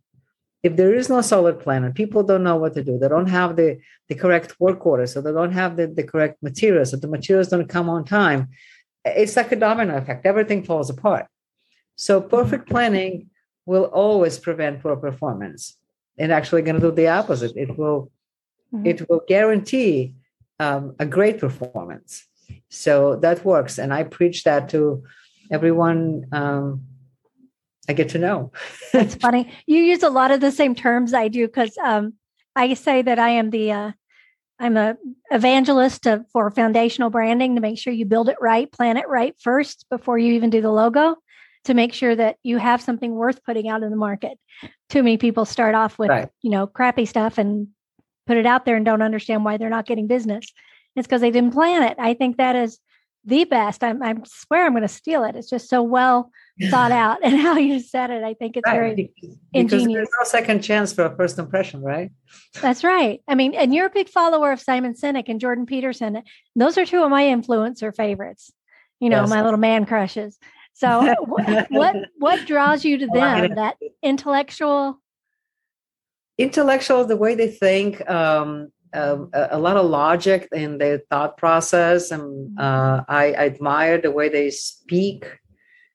If 0.63 0.75
there 0.75 0.93
is 0.93 1.10
no 1.10 1.21
solid 1.21 1.60
plan 1.60 1.83
and 1.83 1.93
people 1.93 2.23
don't 2.23 2.43
know 2.43 2.57
what 2.57 2.73
to 2.75 2.83
do, 2.83 2.97
they 2.97 3.07
don't 3.07 3.29
have 3.29 3.55
the, 3.55 3.79
the 4.07 4.15
correct 4.15 4.60
work 4.60 4.86
order, 4.86 5.05
so 5.05 5.21
they 5.21 5.31
don't 5.31 5.51
have 5.51 5.77
the, 5.77 5.88
the 5.88 6.03
correct 6.03 6.41
materials, 6.41 6.91
so 6.91 6.97
the 6.97 7.07
materials 7.07 7.49
don't 7.49 7.69
come 7.69 7.89
on 7.89 8.05
time, 8.05 8.49
it's 9.05 9.36
like 9.36 9.51
a 9.51 9.55
domino 9.55 9.97
effect. 9.97 10.25
Everything 10.25 10.63
falls 10.63 10.89
apart. 10.89 11.27
So 11.95 12.21
perfect 12.21 12.65
mm-hmm. 12.65 12.73
planning 12.73 13.29
will 13.65 13.86
always 13.86 14.39
prevent 14.39 14.81
poor 14.81 14.95
performance. 14.95 15.77
And 16.17 16.31
actually 16.31 16.63
going 16.63 16.81
to 16.81 16.81
do 16.81 16.91
the 16.91 17.10
opposite. 17.10 17.55
It 17.55 17.77
will 17.77 18.12
mm-hmm. 18.73 18.86
it 18.86 19.10
will 19.10 19.21
guarantee 19.27 20.13
um, 20.60 20.95
a 20.99 21.06
great 21.06 21.39
performance. 21.39 22.25
So 22.69 23.15
that 23.17 23.45
works. 23.45 23.77
And 23.77 23.93
I 23.93 24.03
preach 24.03 24.43
that 24.43 24.69
to 24.69 25.03
everyone 25.51 26.25
um, 26.32 26.84
I 27.88 27.93
get 27.93 28.10
to 28.10 28.19
know. 28.19 28.51
That's 28.91 29.15
funny. 29.27 29.51
You 29.65 29.77
use 29.77 30.03
a 30.03 30.10
lot 30.10 30.32
of 30.32 30.41
the 30.41 30.51
same 30.51 30.75
terms 30.75 31.13
I 31.13 31.30
do 31.30 31.47
because 31.47 31.77
um, 31.84 32.13
I 32.56 32.73
say 32.73 33.01
that 33.01 33.19
I 33.19 33.30
am 33.30 33.49
the 33.49 33.71
uh, 33.71 33.91
I'm 34.60 34.75
a 34.75 34.97
evangelist 35.32 36.03
to, 36.03 36.25
for 36.34 36.49
foundational 36.51 37.10
branding 37.10 37.56
to 37.56 37.62
make 37.62 37.77
sure 37.77 37.93
you 37.93 38.06
build 38.06 38.27
it 38.27 38.38
right, 38.41 38.71
plan 38.71 38.97
it 38.97 39.08
right 39.08 39.36
first 39.39 39.86
before 39.89 40.17
you 40.17 40.34
even 40.34 40.49
do 40.49 40.62
the 40.62 40.71
logo 40.71 41.15
to 41.65 41.73
make 41.73 41.93
sure 41.93 42.15
that 42.15 42.38
you 42.43 42.58
have 42.58 42.82
something 42.82 43.13
worth 43.13 43.43
putting 43.43 43.69
out 43.69 43.84
in 43.84 43.91
the 43.91 43.97
market. 43.97 44.38
Too 44.89 45.03
many 45.03 45.17
people 45.17 45.45
start 45.45 45.75
off 45.75 45.99
with 45.99 46.10
right. 46.10 46.30
you 46.41 46.49
know 46.49 46.67
crappy 46.67 47.06
stuff 47.06 47.38
and 47.38 47.69
put 48.28 48.38
it 48.38 48.46
out 48.46 48.66
there 48.66 48.76
and 48.76 48.86
don't 48.86 49.02
understand 49.02 49.44
why 49.44 49.58
they're 49.58 49.70
not 49.70 49.88
getting 49.88 50.08
business. 50.08 50.46
It's 50.96 51.08
because 51.08 51.22
they 51.22 51.32
didn't 51.32 51.54
plan 51.54 51.84
it. 51.84 51.98
I 52.00 52.13
think 52.13 52.38
that 52.38 52.56
is 52.56 52.80
the 53.24 53.44
best. 53.44 53.84
I'm, 53.84 54.02
I 54.02 54.16
swear 54.26 54.66
I'm 54.66 54.72
going 54.72 54.82
to 54.82 54.88
steal 54.88 55.24
it. 55.24 55.36
It's 55.36 55.50
just 55.50 55.70
so 55.70 55.84
well 55.84 56.32
thought 56.70 56.92
out 57.04 57.20
and 57.24 57.38
how 57.38 57.58
you 57.58 57.80
said 57.80 58.10
it. 58.10 58.24
I 58.24 58.34
think 58.34 58.58
it's 58.58 58.66
right. 58.66 58.74
very 58.74 58.96
because 58.96 59.38
ingenious. 59.54 59.98
There's 59.98 60.10
no 60.20 60.26
second 60.26 60.62
chance 60.62 60.94
for 60.94 61.06
a 61.06 61.16
first 61.16 61.38
impression, 61.38 61.82
right? 61.82 62.12
That's 62.62 62.84
right. 62.84 63.22
I 63.28 63.36
mean, 63.36 63.54
and 63.54 63.74
you're 63.74 63.86
a 63.86 63.92
big 63.92 64.10
follower 64.10 64.52
of 64.52 64.60
Simon 64.60 64.94
Sinek 64.94 65.26
and 65.28 65.40
Jordan 65.40 65.66
Peterson. 65.66 66.24
Those 66.56 66.78
are 66.78 66.86
two 66.86 67.04
of 67.04 67.10
my 67.10 67.24
influencer 67.24 67.96
favorites. 67.96 68.52
You 69.00 69.10
know, 69.10 69.22
yes. 69.22 69.30
my 69.30 69.44
little 69.44 69.60
man 69.60 69.86
crushes. 69.86 70.40
So, 70.74 71.16
what 71.70 72.08
what 72.18 72.46
draws 72.48 72.86
you 72.86 73.00
to 73.00 73.08
them? 73.08 73.56
That 73.56 73.78
intellectual 74.04 75.00
intellectual 76.38 77.06
the 77.06 77.17
way 77.17 77.36
they 77.36 77.50
think 77.50 78.08
um, 78.10 78.71
uh, 78.93 79.17
a, 79.34 79.60
lot 79.60 79.78
of 79.78 79.86
logic 79.86 80.47
in 80.52 80.78
their 80.78 81.00
thought 81.10 81.38
process 81.38 82.12
and 82.12 82.21
mm-hmm. 82.21 82.60
uh, 82.60 83.04
I, 83.08 83.34
I, 83.34 83.45
admire 83.45 84.00
the 84.00 84.12
way 84.12 84.30
they 84.30 84.50
speak 84.50 85.26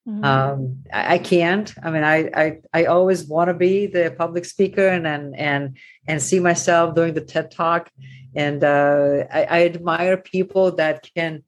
Mm-hmm. 0.08 0.24
Um, 0.24 0.82
I, 0.92 1.14
I, 1.14 1.18
can't. 1.18 1.72
I 1.80 1.90
mean, 1.92 2.02
I 2.02 2.28
I, 2.34 2.58
I 2.72 2.84
always 2.86 3.24
want 3.24 3.48
to 3.48 3.54
be 3.54 3.86
the 3.86 4.12
public 4.18 4.44
speaker 4.44 4.88
and 4.88 5.06
and 5.06 5.36
and 5.36 5.76
and 6.08 6.20
see 6.20 6.40
myself 6.40 6.96
doing 6.96 7.14
the 7.14 7.20
TED 7.20 7.52
talk, 7.52 7.88
and 8.34 8.64
uh, 8.64 9.26
I, 9.32 9.44
I, 9.44 9.64
admire 9.64 10.16
people 10.16 10.72
that 10.72 11.08
can 11.14 11.44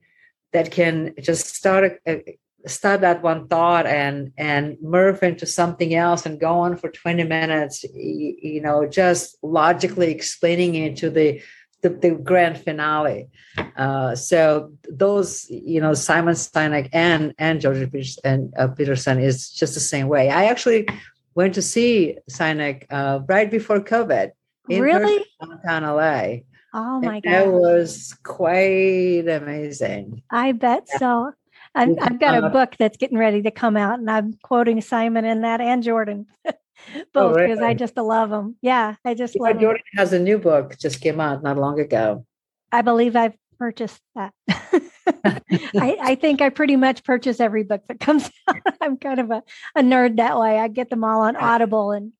that 0.53 0.71
can 0.71 1.15
just 1.21 1.53
start 1.57 1.99
a, 2.07 2.13
a, 2.13 2.39
start 2.67 3.01
that 3.03 3.23
one 3.23 3.47
thought 3.49 3.87
and 3.87 4.33
and 4.39 4.77
morph 4.79 5.23
into 5.23 5.47
something 5.47 5.95
else 5.95 6.25
and 6.25 6.41
go 6.41 6.61
on 6.61 6.77
for 6.77 6.91
20 6.91 7.25
minutes 7.25 7.85
you, 7.95 8.61
know 8.61 8.87
just 8.87 9.37
logically 9.43 10.11
explaining 10.11 10.75
it 10.75 10.97
to 10.97 11.11
the 11.11 11.43
the, 11.85 11.91
the 11.91 12.11
grand 12.13 12.59
finale. 12.59 13.29
Uh, 13.77 14.15
so 14.17 14.73
those, 14.89 15.47
you 15.51 15.81
know, 15.81 15.93
Simon 15.93 16.35
Sinek 16.35 16.89
and 16.93 17.35
and 17.39 17.61
George 17.61 17.79
Peterson, 17.93 18.51
uh, 18.59 18.69
Peterson 18.69 19.21
is 19.21 19.51
just 19.51 19.75
the 19.75 19.81
same 19.81 20.09
way. 20.09 20.31
I 20.31 20.47
actually 20.47 20.89
went 21.35 21.55
to 21.55 21.63
see 21.63 22.17
Sinek 22.31 22.87
uh, 22.91 23.21
right 23.29 23.51
before 23.51 23.81
COVID 23.81 24.31
in 24.71 24.83
really 24.83 25.25
downtown 25.41 25.83
LA. 25.83 26.39
Oh 26.73 27.01
my 27.01 27.21
god, 27.21 27.31
that 27.31 27.53
was 27.53 28.17
quite 28.25 29.29
amazing. 29.29 30.23
I 30.31 30.53
bet 30.53 30.89
so. 30.89 31.33
I've, 31.75 31.97
I've, 32.01 32.21
got 32.21 32.43
a 32.43 32.47
uh, 32.47 32.49
book 32.51 32.77
that's 32.79 32.97
getting 32.97 33.19
ready 33.19 33.43
to 33.43 33.51
come 33.51 33.77
out, 33.77 33.99
and 33.99 34.11
I'm 34.11 34.35
quoting 34.43 34.81
Simon 34.81 35.25
in 35.25 35.41
that 35.43 35.61
and 35.61 35.83
Jordan. 35.83 36.27
both 36.45 37.07
oh, 37.15 37.35
really? 37.35 37.49
because 37.49 37.63
I 37.63 37.75
just 37.75 37.97
love 37.97 38.31
them. 38.31 38.57
Yeah, 38.63 38.95
I 39.05 39.15
just 39.15 39.39
love 39.39 39.59
Jordan 39.59 39.83
them. 39.93 39.99
has 39.99 40.13
a 40.13 40.19
new 40.19 40.39
book 40.39 40.77
just 40.79 41.01
came 41.01 41.21
out 41.21 41.43
not 41.43 41.59
long 41.59 41.81
ago. 41.81 42.27
I 42.73 42.83
believe 42.83 43.17
I've 43.17 43.37
purchased 43.59 44.01
that. 44.15 44.33
I, 44.49 45.97
I, 46.01 46.15
think 46.17 46.41
I 46.41 46.49
pretty 46.49 46.77
much 46.77 47.05
purchase 47.05 47.41
every 47.41 47.63
book 47.63 47.83
that 47.89 48.01
comes 48.01 48.31
out. 48.49 48.57
I'm 48.81 48.97
kind 48.97 49.21
of 49.21 49.31
a, 49.31 49.43
a 49.77 49.83
nerd 49.83 50.17
that 50.17 50.39
way. 50.39 50.59
I 50.59 50.69
get 50.69 50.91
them 50.91 51.05
all 51.05 51.23
on 51.23 51.37
Audible 51.37 51.93
and 51.93 52.13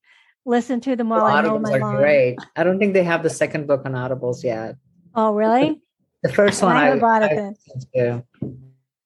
listen 0.45 0.81
to 0.81 0.95
them 0.95 1.09
while 1.09 1.23
well, 1.23 1.55
I 1.55 1.57
my 1.59 1.79
are 1.79 1.97
great. 1.97 2.37
I 2.55 2.63
don't 2.63 2.79
think 2.79 2.93
they 2.93 3.03
have 3.03 3.23
the 3.23 3.29
second 3.29 3.67
book 3.67 3.81
on 3.85 3.93
Audibles 3.93 4.43
yet. 4.43 4.77
Oh, 5.13 5.33
really? 5.33 5.81
The 6.23 6.31
first 6.31 6.61
one 6.61 6.75
I, 6.75 6.93
I 6.93 6.99
bought 6.99 7.23
it. 7.23 7.57
then. 7.93 8.23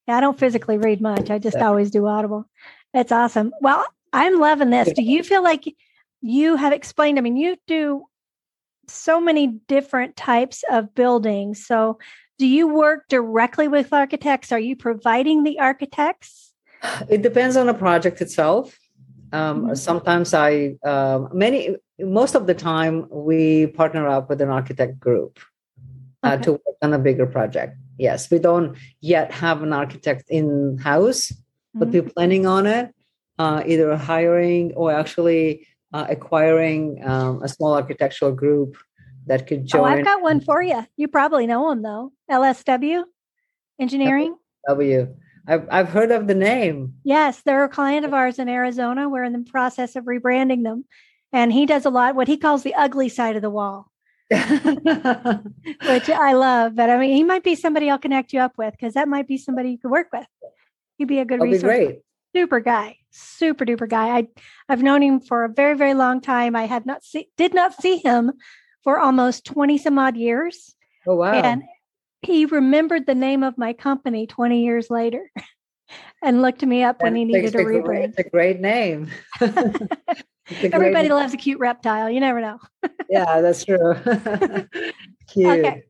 Yeah, 0.10 0.18
I 0.18 0.22
don't 0.22 0.40
physically 0.40 0.80
read 0.80 1.02
much. 1.02 1.30
I 1.30 1.38
just 1.38 1.58
always 1.58 1.92
do 1.92 2.08
Audible. 2.08 2.50
That's 2.96 3.12
awesome. 3.12 3.54
Well, 3.62 3.86
I'm 4.12 4.40
loving 4.40 4.72
this. 4.72 4.92
Do 4.92 5.04
you 5.04 5.22
feel 5.22 5.44
like 5.44 5.72
you 6.20 6.56
have 6.56 6.74
explained? 6.74 7.20
I 7.20 7.22
mean, 7.22 7.38
you 7.38 7.58
do 7.68 8.06
so 8.88 9.22
many 9.22 9.46
different 9.68 10.16
types 10.16 10.64
of 10.72 10.96
buildings. 10.96 11.64
So, 11.64 12.00
do 12.40 12.48
you 12.48 12.68
work 12.68 13.08
directly 13.08 13.68
with 13.68 13.94
architects? 13.94 14.52
Are 14.52 14.58
you 14.60 14.76
providing 14.76 15.44
the 15.44 15.60
architects? 15.60 16.54
It 17.08 17.22
depends 17.22 17.56
on 17.56 17.68
the 17.68 17.76
project 17.76 18.20
itself. 18.20 18.76
Um, 19.32 19.62
mm-hmm. 19.62 19.76
Sometimes 19.76 20.34
I, 20.34 20.78
uh, 20.84 21.28
many, 21.32 21.76
most 22.00 22.34
of 22.34 22.48
the 22.48 22.56
time, 22.56 23.08
we 23.12 23.68
partner 23.68 24.08
up 24.08 24.28
with 24.28 24.42
an 24.42 24.50
architect 24.50 25.00
group 25.00 25.38
uh, 26.24 26.34
okay. 26.34 26.44
to 26.44 26.52
work 26.54 26.78
on 26.82 26.94
a 26.94 27.00
bigger 27.00 27.26
project. 27.26 27.78
Yes, 27.98 28.30
we 28.32 28.40
don't 28.40 28.78
yet 29.02 29.32
have 29.32 29.62
an 29.62 29.74
architect 29.74 30.26
in 30.30 30.78
house, 30.78 31.32
but 31.74 31.90
mm-hmm. 31.90 32.00
we're 32.00 32.10
planning 32.14 32.46
on 32.46 32.66
it 32.66 32.94
uh, 33.40 33.64
either 33.66 33.96
hiring 33.96 34.74
or 34.74 34.92
actually 34.92 35.66
uh, 35.94 36.06
acquiring 36.10 37.02
um, 37.04 37.42
a 37.42 37.48
small 37.48 37.74
architectural 37.74 38.34
group 38.34 38.78
that 39.26 39.48
could 39.48 39.66
join. 39.66 39.82
Oh, 39.82 39.86
I've 39.86 40.06
got 40.06 40.22
one 40.22 40.42
for 40.42 40.62
you. 40.62 40.86
You 40.98 41.08
probably 41.08 41.48
know 41.48 41.70
them 41.70 41.82
though. 41.82 42.12
LSW 42.30 43.04
Engineering. 43.80 44.36
W. 44.68 45.16
I've 45.48 45.68
I've 45.72 45.90
heard 45.90 46.12
of 46.12 46.28
the 46.28 46.36
name. 46.36 46.96
Yes, 47.04 47.42
they're 47.42 47.64
a 47.64 47.70
client 47.70 48.06
of 48.06 48.14
ours 48.14 48.38
in 48.38 48.50
Arizona. 48.50 49.10
We're 49.10 49.24
in 49.24 49.34
the 49.34 49.50
process 49.50 49.96
of 49.96 50.04
rebranding 50.04 50.64
them, 50.64 50.86
and 51.32 51.52
he 51.54 51.66
does 51.66 51.86
a 51.86 51.90
lot 51.90 52.16
what 52.16 52.28
he 52.28 52.38
calls 52.38 52.64
the 52.64 52.76
ugly 52.76 53.10
side 53.10 53.36
of 53.36 53.42
the 53.42 53.50
wall. 53.50 53.90
which 55.90 56.10
I 56.10 56.34
love. 56.34 56.76
But 56.76 56.90
I 56.90 56.98
mean, 56.98 57.16
he 57.16 57.24
might 57.24 57.44
be 57.44 57.56
somebody 57.56 57.90
I'll 57.90 57.98
connect 57.98 58.34
you 58.34 58.40
up 58.40 58.58
with 58.58 58.74
because 58.74 58.94
that 58.94 59.08
might 59.08 59.28
be 59.28 59.38
somebody 59.38 59.72
you 59.72 59.78
could 59.78 59.92
work 59.92 60.08
with. 60.14 60.28
He'd 60.98 61.08
be 61.08 61.20
a 61.20 61.26
good 61.26 61.40
That'd 61.40 61.54
resource. 61.54 61.78
Be 61.78 61.86
great 61.86 62.00
super 62.34 62.60
guy, 62.60 62.98
super 63.12 63.66
duper 63.66 63.90
guy. 63.90 64.18
I 64.18 64.28
I've 64.68 64.84
known 64.84 65.02
him 65.02 65.20
for 65.20 65.44
a 65.44 65.50
very 65.50 65.76
very 65.76 65.94
long 65.94 66.22
time. 66.22 66.56
I 66.56 66.66
had 66.66 66.86
not 66.86 67.04
see 67.04 67.30
did 67.38 67.54
not 67.54 67.80
see 67.80 67.98
him 67.98 68.34
for 68.84 69.00
almost 69.00 69.46
twenty 69.46 69.78
some 69.78 69.98
odd 69.98 70.18
years. 70.18 70.76
Oh 71.08 71.16
wow! 71.16 71.34
And 71.34 71.64
he 72.22 72.46
remembered 72.46 73.06
the 73.06 73.16
name 73.16 73.44
of 73.44 73.58
my 73.58 73.74
company 73.74 74.28
twenty 74.28 74.64
years 74.64 74.90
later, 74.90 75.32
and 76.22 76.42
looked 76.42 76.64
me 76.64 76.84
up 76.84 77.02
when 77.02 77.16
he 77.16 77.26
needed 77.26 77.56
a 77.56 77.60
rebrand. 77.60 78.10
It's 78.10 78.20
a 78.20 78.30
great 78.30 78.60
name. 78.60 79.10
Everybody 79.42 81.08
great 81.08 81.12
loves 81.12 81.34
a 81.34 81.38
cute 81.38 81.60
reptile. 81.60 82.10
You 82.10 82.20
never 82.20 82.42
know. 82.42 82.60
yeah, 83.10 83.42
that's 83.42 83.66
true. 83.66 83.96
cute. 85.28 85.48
Okay. 85.48 85.84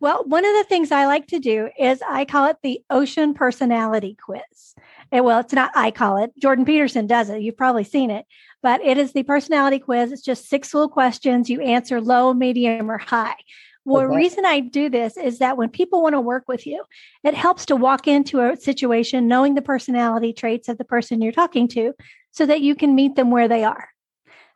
Well, 0.00 0.24
one 0.24 0.44
of 0.44 0.52
the 0.54 0.64
things 0.68 0.90
I 0.90 1.06
like 1.06 1.28
to 1.28 1.38
do 1.38 1.70
is 1.78 2.02
I 2.06 2.24
call 2.24 2.50
it 2.50 2.56
the 2.62 2.82
ocean 2.90 3.34
personality 3.34 4.16
quiz. 4.20 4.74
It, 5.12 5.22
well, 5.22 5.38
it's 5.38 5.52
not 5.52 5.70
I 5.76 5.92
call 5.92 6.16
it. 6.16 6.32
Jordan 6.40 6.64
Peterson 6.64 7.06
does 7.06 7.30
it. 7.30 7.40
You've 7.40 7.56
probably 7.56 7.84
seen 7.84 8.10
it, 8.10 8.26
but 8.62 8.82
it 8.82 8.98
is 8.98 9.12
the 9.12 9.22
personality 9.22 9.78
quiz. 9.78 10.10
It's 10.10 10.22
just 10.22 10.48
six 10.48 10.74
little 10.74 10.88
questions. 10.88 11.48
You 11.48 11.60
answer 11.60 12.00
low, 12.00 12.34
medium, 12.34 12.90
or 12.90 12.98
high. 12.98 13.36
Well, 13.84 14.04
okay. 14.04 14.10
the 14.10 14.16
reason 14.16 14.44
I 14.44 14.60
do 14.60 14.88
this 14.88 15.16
is 15.16 15.38
that 15.40 15.56
when 15.56 15.68
people 15.68 16.02
want 16.02 16.14
to 16.14 16.20
work 16.20 16.44
with 16.46 16.66
you, 16.66 16.84
it 17.24 17.34
helps 17.34 17.66
to 17.66 17.76
walk 17.76 18.06
into 18.06 18.40
a 18.40 18.56
situation 18.56 19.28
knowing 19.28 19.54
the 19.54 19.62
personality 19.62 20.32
traits 20.32 20.68
of 20.68 20.78
the 20.78 20.84
person 20.84 21.20
you're 21.20 21.32
talking 21.32 21.66
to 21.68 21.92
so 22.30 22.46
that 22.46 22.60
you 22.60 22.74
can 22.74 22.94
meet 22.94 23.16
them 23.16 23.30
where 23.30 23.48
they 23.48 23.64
are. 23.64 23.88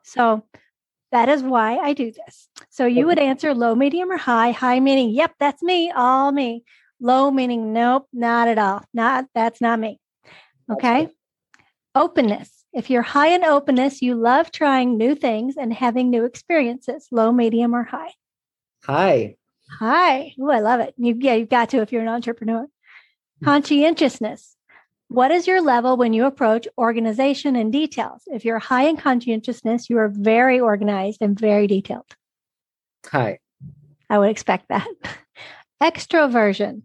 So 0.04 0.44
that 1.12 1.28
is 1.28 1.42
why 1.42 1.78
I 1.78 1.92
do 1.92 2.12
this. 2.12 2.48
So 2.68 2.86
you 2.86 3.06
would 3.06 3.18
answer 3.18 3.54
low, 3.54 3.74
medium, 3.74 4.10
or 4.10 4.16
high. 4.16 4.52
High 4.52 4.80
meaning, 4.80 5.10
yep, 5.10 5.34
that's 5.38 5.62
me, 5.62 5.90
all 5.90 6.30
me. 6.30 6.64
Low 7.00 7.30
meaning, 7.30 7.72
nope, 7.72 8.06
not 8.12 8.48
at 8.48 8.58
all. 8.58 8.84
Not 8.94 9.26
that's 9.34 9.60
not 9.60 9.78
me. 9.78 10.00
Okay. 10.70 11.08
Openness. 11.94 12.64
If 12.72 12.90
you're 12.90 13.02
high 13.02 13.28
in 13.28 13.44
openness, 13.44 14.02
you 14.02 14.14
love 14.14 14.52
trying 14.52 14.98
new 14.98 15.14
things 15.14 15.56
and 15.56 15.72
having 15.72 16.10
new 16.10 16.24
experiences, 16.24 17.08
low, 17.10 17.32
medium, 17.32 17.74
or 17.74 17.84
high. 17.84 18.12
High. 18.86 19.36
Hi. 19.80 20.32
Oh, 20.40 20.50
I 20.50 20.60
love 20.60 20.80
it. 20.80 20.94
You, 20.96 21.16
yeah, 21.18 21.34
you've 21.34 21.48
got 21.48 21.70
to 21.70 21.82
if 21.82 21.90
you're 21.90 22.02
an 22.02 22.08
entrepreneur. 22.08 22.66
Hmm. 23.40 23.44
Conscientiousness. 23.44 24.56
What 25.08 25.30
is 25.30 25.46
your 25.46 25.60
level 25.60 25.96
when 25.96 26.12
you 26.12 26.24
approach 26.24 26.68
organization 26.78 27.56
and 27.56 27.72
details? 27.72 28.22
If 28.26 28.44
you're 28.44 28.58
high 28.58 28.84
in 28.84 28.96
conscientiousness, 28.96 29.90
you 29.90 29.98
are 29.98 30.08
very 30.08 30.60
organized 30.60 31.18
and 31.20 31.38
very 31.38 31.66
detailed. 31.66 32.16
Hi. 33.06 33.38
I 34.08 34.18
would 34.18 34.30
expect 34.30 34.68
that. 34.68 34.86
Extroversion. 35.82 36.82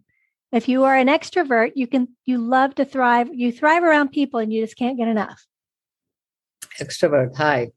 If 0.52 0.68
you 0.68 0.84
are 0.84 0.96
an 0.96 1.08
extrovert, 1.08 1.72
you 1.76 1.86
can 1.86 2.08
you 2.26 2.38
love 2.38 2.74
to 2.76 2.84
thrive. 2.84 3.28
You 3.32 3.50
thrive 3.52 3.82
around 3.82 4.10
people 4.10 4.38
and 4.38 4.52
you 4.52 4.62
just 4.62 4.76
can't 4.76 4.98
get 4.98 5.08
enough. 5.08 5.46
Extrovert, 6.80 7.36
Hi. 7.36 7.70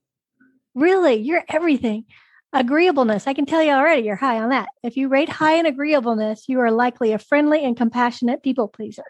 Really, 0.73 1.15
you're 1.15 1.45
everything. 1.47 2.05
Agreeableness, 2.53 3.27
I 3.27 3.33
can 3.33 3.45
tell 3.45 3.61
you 3.61 3.71
already 3.71 4.03
you're 4.03 4.15
high 4.15 4.39
on 4.39 4.49
that. 4.49 4.69
If 4.81 4.95
you 4.95 5.09
rate 5.09 5.29
high 5.29 5.55
in 5.55 5.65
agreeableness, 5.65 6.45
you 6.47 6.59
are 6.61 6.71
likely 6.71 7.11
a 7.11 7.19
friendly 7.19 7.63
and 7.63 7.75
compassionate 7.75 8.43
people 8.43 8.67
pleaser. 8.67 9.03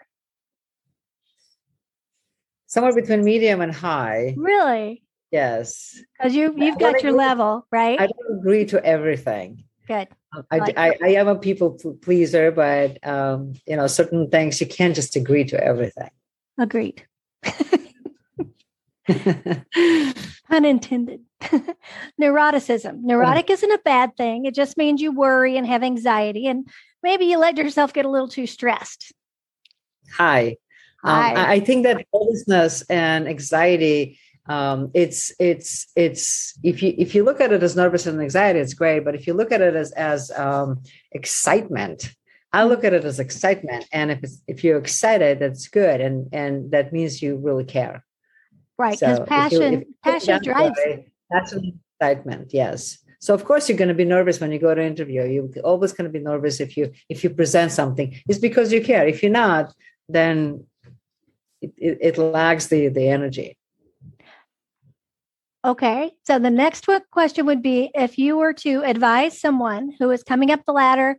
Somewhere 2.66 2.94
between 2.94 3.24
medium 3.24 3.60
and 3.60 3.72
high. 3.72 4.34
Really? 4.36 5.04
Yes. 5.30 6.00
Because 6.18 6.34
you 6.34 6.54
you've 6.56 6.78
got 6.78 7.02
your 7.02 7.12
level, 7.12 7.66
right? 7.70 8.00
I 8.00 8.06
don't 8.06 8.38
agree 8.38 8.64
to 8.66 8.84
everything. 8.84 9.64
Good. 9.86 10.08
I, 10.50 10.58
like 10.58 10.76
I, 10.76 10.96
I, 11.02 11.08
am 11.10 11.28
a 11.28 11.36
people 11.36 11.78
pleaser, 12.02 12.50
but 12.50 13.04
um, 13.06 13.54
you 13.66 13.76
know, 13.76 13.86
certain 13.86 14.28
things 14.28 14.60
you 14.60 14.66
can't 14.66 14.94
just 14.94 15.16
agree 15.16 15.44
to 15.44 15.62
everything. 15.62 16.10
Agreed. 16.58 17.04
Unintended. 20.50 21.20
Neuroticism. 22.20 23.02
Neurotic 23.02 23.50
isn't 23.50 23.70
a 23.70 23.78
bad 23.84 24.16
thing. 24.16 24.46
It 24.46 24.54
just 24.54 24.76
means 24.76 25.00
you 25.00 25.12
worry 25.12 25.56
and 25.56 25.66
have 25.66 25.82
anxiety, 25.82 26.46
and 26.46 26.68
maybe 27.02 27.26
you 27.26 27.38
let 27.38 27.56
yourself 27.56 27.92
get 27.92 28.04
a 28.04 28.10
little 28.10 28.28
too 28.28 28.46
stressed. 28.46 29.12
Hi. 30.16 30.56
Hi. 31.02 31.30
Um, 31.30 31.36
I 31.36 31.60
think 31.60 31.84
that 31.84 32.04
nervousness 32.12 32.82
and 32.88 33.28
anxiety 33.28 34.18
um, 34.48 34.90
it's 34.94 35.32
it's 35.40 35.88
it's 35.96 36.58
if 36.62 36.82
you 36.82 36.94
if 36.96 37.14
you 37.14 37.24
look 37.24 37.40
at 37.40 37.52
it 37.52 37.62
as 37.62 37.74
nervous 37.74 38.06
and 38.06 38.20
anxiety 38.20 38.60
it's 38.60 38.74
great 38.74 39.04
but 39.04 39.14
if 39.14 39.26
you 39.26 39.34
look 39.34 39.50
at 39.50 39.60
it 39.60 39.74
as 39.74 39.90
as 39.92 40.30
um, 40.32 40.82
excitement 41.12 42.12
i 42.52 42.62
look 42.62 42.84
at 42.84 42.94
it 42.94 43.04
as 43.04 43.18
excitement 43.18 43.86
and 43.92 44.10
if 44.10 44.22
it's 44.22 44.40
if 44.46 44.62
you're 44.62 44.78
excited 44.78 45.40
that's 45.40 45.68
good 45.68 46.00
and 46.00 46.28
and 46.32 46.70
that 46.70 46.92
means 46.92 47.20
you 47.20 47.36
really 47.36 47.64
care 47.64 48.04
right 48.78 48.98
because 48.98 49.18
so 49.18 49.24
passion 49.24 49.72
you, 49.72 49.94
passion 50.02 50.40
drives 50.42 50.78
passion 51.32 51.80
excitement 52.00 52.52
yes 52.52 52.98
so 53.20 53.34
of 53.34 53.44
course 53.44 53.68
you're 53.68 53.78
going 53.78 53.88
to 53.88 53.94
be 53.94 54.04
nervous 54.04 54.40
when 54.40 54.52
you 54.52 54.58
go 54.58 54.74
to 54.74 54.82
interview 54.82 55.22
you're 55.24 55.64
always 55.64 55.92
going 55.92 56.10
to 56.10 56.18
be 56.18 56.22
nervous 56.22 56.60
if 56.60 56.76
you 56.76 56.92
if 57.08 57.24
you 57.24 57.30
present 57.30 57.72
something 57.72 58.14
it's 58.28 58.38
because 58.38 58.72
you 58.72 58.82
care 58.82 59.06
if 59.06 59.22
you're 59.22 59.32
not 59.32 59.72
then 60.08 60.64
it, 61.60 61.72
it, 61.76 61.98
it 62.00 62.18
lags 62.18 62.68
the 62.68 62.88
the 62.88 63.08
energy. 63.08 63.56
Okay. 65.64 66.12
So 66.24 66.38
the 66.38 66.50
next 66.50 66.86
question 67.10 67.46
would 67.46 67.62
be 67.62 67.90
if 67.94 68.18
you 68.18 68.36
were 68.36 68.52
to 68.54 68.82
advise 68.84 69.40
someone 69.40 69.92
who 69.98 70.10
is 70.10 70.22
coming 70.22 70.52
up 70.52 70.64
the 70.64 70.72
ladder, 70.72 71.18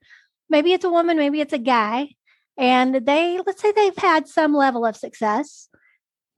maybe 0.50 0.72
it's 0.72 0.86
a 0.86 0.90
woman, 0.90 1.18
maybe 1.18 1.42
it's 1.42 1.54
a 1.54 1.58
guy, 1.58 2.16
and 2.58 2.96
they, 3.06 3.42
let's 3.46 3.62
say 3.62 3.74
they've 3.74 3.98
had 3.98 4.26
some 4.28 4.54
level 4.54 4.86
of 4.86 4.96
success, 4.96 5.68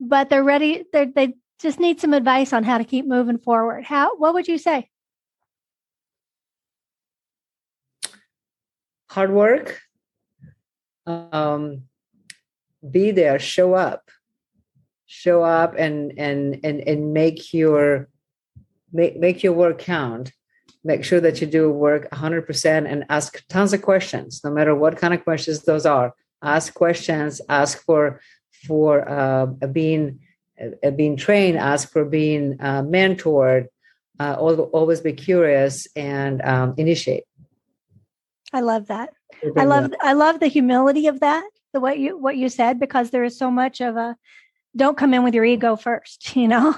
but 0.00 0.30
they're 0.30 0.44
ready, 0.44 0.84
they're, 0.92 1.06
they 1.06 1.34
just 1.60 1.78
need 1.78 2.00
some 2.00 2.14
advice 2.14 2.52
on 2.52 2.64
how 2.64 2.78
to 2.78 2.84
keep 2.84 3.06
moving 3.06 3.38
forward. 3.38 3.84
How, 3.84 4.16
what 4.16 4.34
would 4.34 4.48
you 4.48 4.58
say? 4.58 4.88
Hard 9.10 9.32
work, 9.32 9.80
um, 11.06 11.82
be 12.88 13.10
there, 13.10 13.38
show 13.38 13.74
up 13.74 14.10
show 15.12 15.42
up 15.42 15.74
and 15.76 16.12
and 16.18 16.60
and 16.62 16.80
and 16.86 17.12
make 17.12 17.52
your 17.52 18.08
make 18.92 19.18
make 19.18 19.42
your 19.42 19.52
work 19.52 19.80
count 19.80 20.30
make 20.84 21.02
sure 21.02 21.20
that 21.20 21.40
you 21.40 21.48
do 21.48 21.68
work 21.68 22.08
100% 22.10 22.90
and 22.90 23.04
ask 23.08 23.44
tons 23.48 23.72
of 23.72 23.82
questions 23.82 24.40
no 24.44 24.52
matter 24.52 24.72
what 24.72 24.96
kind 24.96 25.12
of 25.12 25.24
questions 25.24 25.64
those 25.64 25.84
are 25.84 26.14
ask 26.44 26.72
questions 26.74 27.40
ask 27.48 27.82
for 27.82 28.20
for 28.66 29.08
uh, 29.08 29.46
being 29.66 30.20
uh, 30.82 30.90
being 30.90 31.16
trained 31.16 31.58
ask 31.58 31.90
for 31.90 32.04
being 32.04 32.56
uh, 32.60 32.82
mentored 32.82 33.68
uh, 34.18 34.34
always 34.34 35.00
be 35.00 35.14
curious 35.14 35.86
and 35.96 36.42
um, 36.42 36.74
initiate. 36.76 37.24
I 38.52 38.60
love 38.60 38.88
that. 38.88 39.10
I 39.56 39.64
love 39.64 39.92
i 40.02 40.12
love 40.12 40.40
the 40.40 40.48
humility 40.48 41.06
of 41.06 41.20
that 41.20 41.48
the 41.72 41.80
what 41.80 41.98
you 41.98 42.18
what 42.18 42.36
you 42.36 42.50
said 42.50 42.78
because 42.78 43.10
there 43.10 43.24
is 43.24 43.38
so 43.38 43.50
much 43.50 43.80
of 43.80 43.96
a 43.96 44.16
don't 44.76 44.98
come 44.98 45.14
in 45.14 45.24
with 45.24 45.34
your 45.34 45.44
ego 45.44 45.76
first 45.76 46.36
you 46.36 46.48
know? 46.48 46.76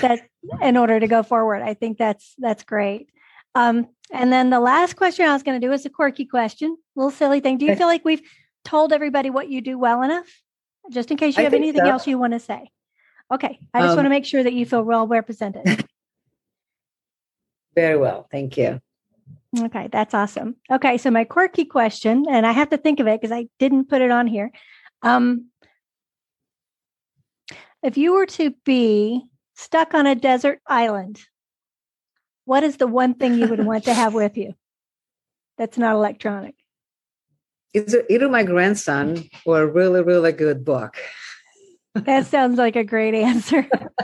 That 0.00 0.26
in 0.60 0.76
order 0.76 0.98
to 0.98 1.06
go 1.06 1.22
forward 1.22 1.62
i 1.62 1.74
think 1.74 1.98
that's 1.98 2.34
that's 2.38 2.64
great. 2.64 3.08
Um, 3.54 3.88
and 4.12 4.32
then 4.32 4.50
the 4.50 4.60
last 4.60 4.96
question 4.96 5.26
i 5.26 5.32
was 5.32 5.42
going 5.44 5.60
to 5.60 5.66
do 5.66 5.72
is 5.72 5.86
a 5.86 5.90
quirky 5.90 6.24
question. 6.24 6.76
A 6.96 7.00
little 7.00 7.10
silly 7.10 7.40
thing. 7.40 7.58
Do 7.58 7.66
you 7.66 7.76
feel 7.76 7.86
like 7.86 8.04
we've 8.04 8.22
told 8.64 8.92
everybody 8.92 9.30
what 9.30 9.48
you 9.48 9.60
do 9.60 9.78
well 9.78 10.02
enough 10.02 10.41
just 10.90 11.10
in 11.10 11.16
case 11.16 11.36
you 11.36 11.44
have 11.44 11.54
anything 11.54 11.84
so. 11.84 11.90
else 11.90 12.06
you 12.06 12.18
want 12.18 12.32
to 12.32 12.40
say. 12.40 12.70
Okay 13.32 13.58
i 13.72 13.80
just 13.80 13.90
um, 13.90 13.96
want 13.96 14.06
to 14.06 14.10
make 14.10 14.26
sure 14.26 14.42
that 14.42 14.52
you 14.52 14.66
feel 14.66 14.82
well 14.82 15.06
represented. 15.06 15.86
Very 17.74 17.96
well 17.96 18.26
thank 18.30 18.56
you. 18.56 18.80
Okay 19.58 19.88
that's 19.90 20.14
awesome. 20.14 20.56
Okay 20.70 20.98
so 20.98 21.10
my 21.10 21.24
quirky 21.24 21.64
question 21.64 22.26
and 22.28 22.46
i 22.46 22.52
have 22.52 22.70
to 22.70 22.76
think 22.76 23.00
of 23.00 23.06
it 23.06 23.20
because 23.20 23.32
i 23.32 23.46
didn't 23.58 23.88
put 23.88 24.02
it 24.02 24.10
on 24.10 24.26
here 24.26 24.50
um, 25.02 25.46
if 27.82 27.96
you 27.96 28.12
were 28.12 28.26
to 28.26 28.52
be 28.64 29.24
stuck 29.54 29.94
on 29.94 30.06
a 30.06 30.14
desert 30.14 30.60
island, 30.66 31.20
what 32.44 32.62
is 32.62 32.76
the 32.76 32.86
one 32.86 33.14
thing 33.14 33.34
you 33.34 33.48
would 33.48 33.64
want 33.64 33.84
to 33.84 33.94
have 33.94 34.14
with 34.14 34.36
you? 34.36 34.54
That's 35.58 35.78
not 35.78 35.94
electronic? 35.94 36.54
Either 37.74 38.28
my 38.28 38.42
grandson 38.42 39.24
or 39.46 39.62
a 39.62 39.66
really, 39.66 40.02
really 40.02 40.32
good 40.32 40.64
book. 40.64 40.96
that 41.94 42.26
sounds 42.26 42.58
like 42.58 42.76
a 42.76 42.84
great 42.84 43.14
answer. 43.14 43.66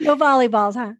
no 0.00 0.16
volleyballs, 0.16 0.74
huh? 0.74 0.94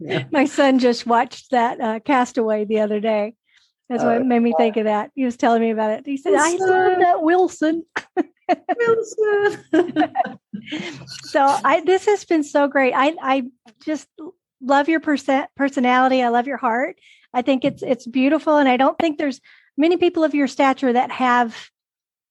no. 0.00 0.26
My 0.30 0.44
son 0.44 0.78
just 0.78 1.06
watched 1.06 1.50
that 1.50 1.80
uh, 1.80 2.00
Castaway 2.00 2.64
the 2.64 2.80
other 2.80 3.00
day. 3.00 3.34
That's 3.88 4.02
what 4.02 4.20
uh, 4.20 4.24
made 4.24 4.40
me 4.40 4.52
think 4.56 4.76
of 4.76 4.84
that. 4.84 5.10
He 5.14 5.24
was 5.24 5.36
telling 5.36 5.62
me 5.62 5.70
about 5.70 5.92
it. 5.92 6.06
He 6.06 6.16
said, 6.16 6.32
Wilson. 6.32 6.60
"I 6.60 6.72
love 6.72 6.98
that 6.98 7.22
Wilson." 7.22 7.84
Wilson. 8.76 9.58
so 11.22 11.40
I 11.64 11.82
this 11.84 12.06
has 12.06 12.24
been 12.24 12.42
so 12.42 12.66
great. 12.66 12.92
I 12.94 13.14
I 13.22 13.44
just 13.84 14.08
love 14.60 14.88
your 14.88 15.00
percent 15.00 15.50
personality. 15.56 16.22
I 16.22 16.28
love 16.28 16.46
your 16.46 16.56
heart. 16.56 16.96
I 17.32 17.42
think 17.42 17.64
it's 17.64 17.82
it's 17.82 18.06
beautiful, 18.06 18.56
and 18.56 18.68
I 18.68 18.76
don't 18.76 18.98
think 18.98 19.18
there's 19.18 19.40
many 19.76 19.96
people 19.96 20.24
of 20.24 20.34
your 20.34 20.48
stature 20.48 20.92
that 20.92 21.10
have 21.10 21.70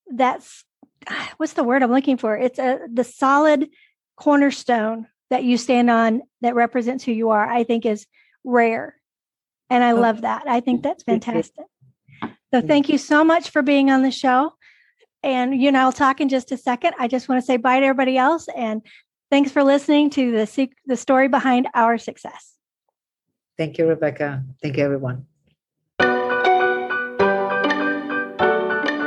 that's 0.08 0.64
what's 1.38 1.54
the 1.54 1.64
word 1.64 1.84
I'm 1.84 1.92
looking 1.92 2.18
for? 2.18 2.36
It's 2.36 2.60
a 2.60 2.80
the 2.92 3.04
solid 3.04 3.70
cornerstone 4.16 5.08
that 5.30 5.44
you 5.44 5.58
stand 5.58 5.90
on 5.90 6.22
that 6.42 6.56
represents 6.56 7.04
who 7.04 7.12
you 7.12 7.30
are. 7.30 7.48
I 7.48 7.64
think 7.64 7.86
is 7.86 8.08
rare, 8.44 8.96
and 9.70 9.84
I 9.84 9.94
love 9.94 10.22
that. 10.22 10.44
I 10.48 10.60
think 10.60 10.84
that's 10.84 11.04
fantastic. 11.04 11.66
So 12.54 12.62
thank 12.62 12.88
you 12.88 12.98
so 12.98 13.24
much 13.24 13.50
for 13.50 13.62
being 13.62 13.92
on 13.92 14.02
the 14.02 14.12
show. 14.12 14.54
And 15.24 15.60
you 15.60 15.68
and 15.68 15.78
I'll 15.78 15.92
talk 15.92 16.22
in 16.22 16.30
just 16.30 16.52
a 16.52 16.58
second. 16.58 16.94
I 17.00 17.08
just 17.08 17.28
want 17.28 17.42
to 17.42 17.46
say 17.46 17.58
bye 17.58 17.80
to 17.80 17.86
everybody 17.86 18.18
else 18.18 18.48
and 18.56 18.82
thanks 19.30 19.52
for 19.52 19.64
listening 19.64 20.10
to 20.12 20.32
the 20.32 20.70
the 20.86 20.96
story 20.96 21.28
behind 21.28 21.68
our 21.74 21.98
success. 21.98 22.55
Thank 23.58 23.78
you, 23.78 23.88
Rebecca. 23.88 24.44
Thank 24.62 24.78
you, 24.78 24.84
everyone. 24.84 25.26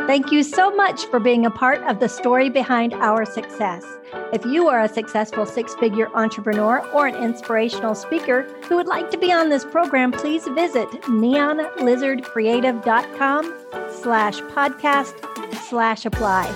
Thank 0.09 0.33
you 0.33 0.43
so 0.43 0.75
much 0.75 1.05
for 1.07 1.21
being 1.21 1.45
a 1.45 1.51
part 1.51 1.83
of 1.83 2.01
the 2.01 2.09
story 2.09 2.49
behind 2.49 2.95
our 2.95 3.27
success. 3.27 3.85
If 4.33 4.47
you 4.47 4.67
are 4.67 4.81
a 4.81 4.89
successful 4.89 5.45
six 5.45 5.75
figure 5.75 6.09
entrepreneur 6.15 6.81
or 6.93 7.07
an 7.07 7.15
inspirational 7.15 7.95
speaker 7.95 8.45
who 8.65 8.77
would 8.77 8.87
like 8.87 9.11
to 9.11 9.19
be 9.19 9.31
on 9.31 9.51
this 9.51 9.67
program, 9.67 10.13
please 10.13 10.49
visit 10.49 10.89
neonlizardcreative.com 11.03 13.55
slash 13.91 14.41
podcast 14.41 15.59
slash 15.69 16.07
apply. 16.07 16.47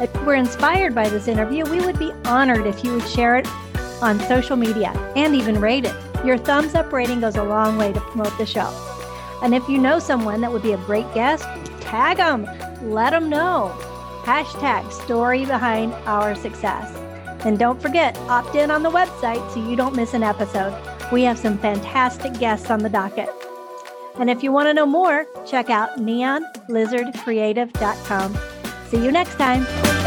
If 0.00 0.12
you 0.14 0.22
were 0.22 0.34
inspired 0.34 0.92
by 0.92 1.08
this 1.08 1.28
interview, 1.28 1.62
we 1.70 1.80
would 1.80 1.98
be 1.98 2.10
honored 2.24 2.66
if 2.66 2.82
you 2.82 2.94
would 2.94 3.08
share 3.08 3.36
it 3.36 3.46
on 4.02 4.18
social 4.20 4.56
media 4.56 4.90
and 5.14 5.36
even 5.36 5.60
rate 5.60 5.84
it. 5.84 5.94
Your 6.24 6.38
thumbs 6.38 6.74
up 6.74 6.92
rating 6.92 7.20
goes 7.20 7.36
a 7.36 7.44
long 7.44 7.78
way 7.78 7.92
to 7.92 8.00
promote 8.00 8.36
the 8.36 8.46
show. 8.46 8.68
And 9.42 9.54
if 9.54 9.68
you 9.68 9.78
know 9.78 9.98
someone 9.98 10.40
that 10.42 10.52
would 10.52 10.62
be 10.62 10.72
a 10.72 10.78
great 10.78 11.12
guest, 11.14 11.44
tag 11.80 12.18
them, 12.18 12.46
let 12.82 13.10
them 13.10 13.30
know. 13.30 13.74
Hashtag 14.22 14.92
story 14.92 15.46
behind 15.46 15.94
our 16.06 16.34
success. 16.34 16.94
And 17.44 17.58
don't 17.58 17.80
forget, 17.80 18.18
opt 18.28 18.54
in 18.54 18.70
on 18.70 18.82
the 18.82 18.90
website 18.90 19.50
so 19.52 19.66
you 19.66 19.76
don't 19.76 19.96
miss 19.96 20.12
an 20.12 20.22
episode. 20.22 20.78
We 21.10 21.22
have 21.22 21.38
some 21.38 21.56
fantastic 21.56 22.38
guests 22.38 22.70
on 22.70 22.80
the 22.80 22.90
docket. 22.90 23.30
And 24.16 24.28
if 24.28 24.42
you 24.42 24.52
want 24.52 24.68
to 24.68 24.74
know 24.74 24.84
more, 24.84 25.26
check 25.46 25.70
out 25.70 25.96
neonlizardcreative.com. 25.98 28.38
See 28.88 29.02
you 29.02 29.10
next 29.10 29.36
time. 29.36 29.99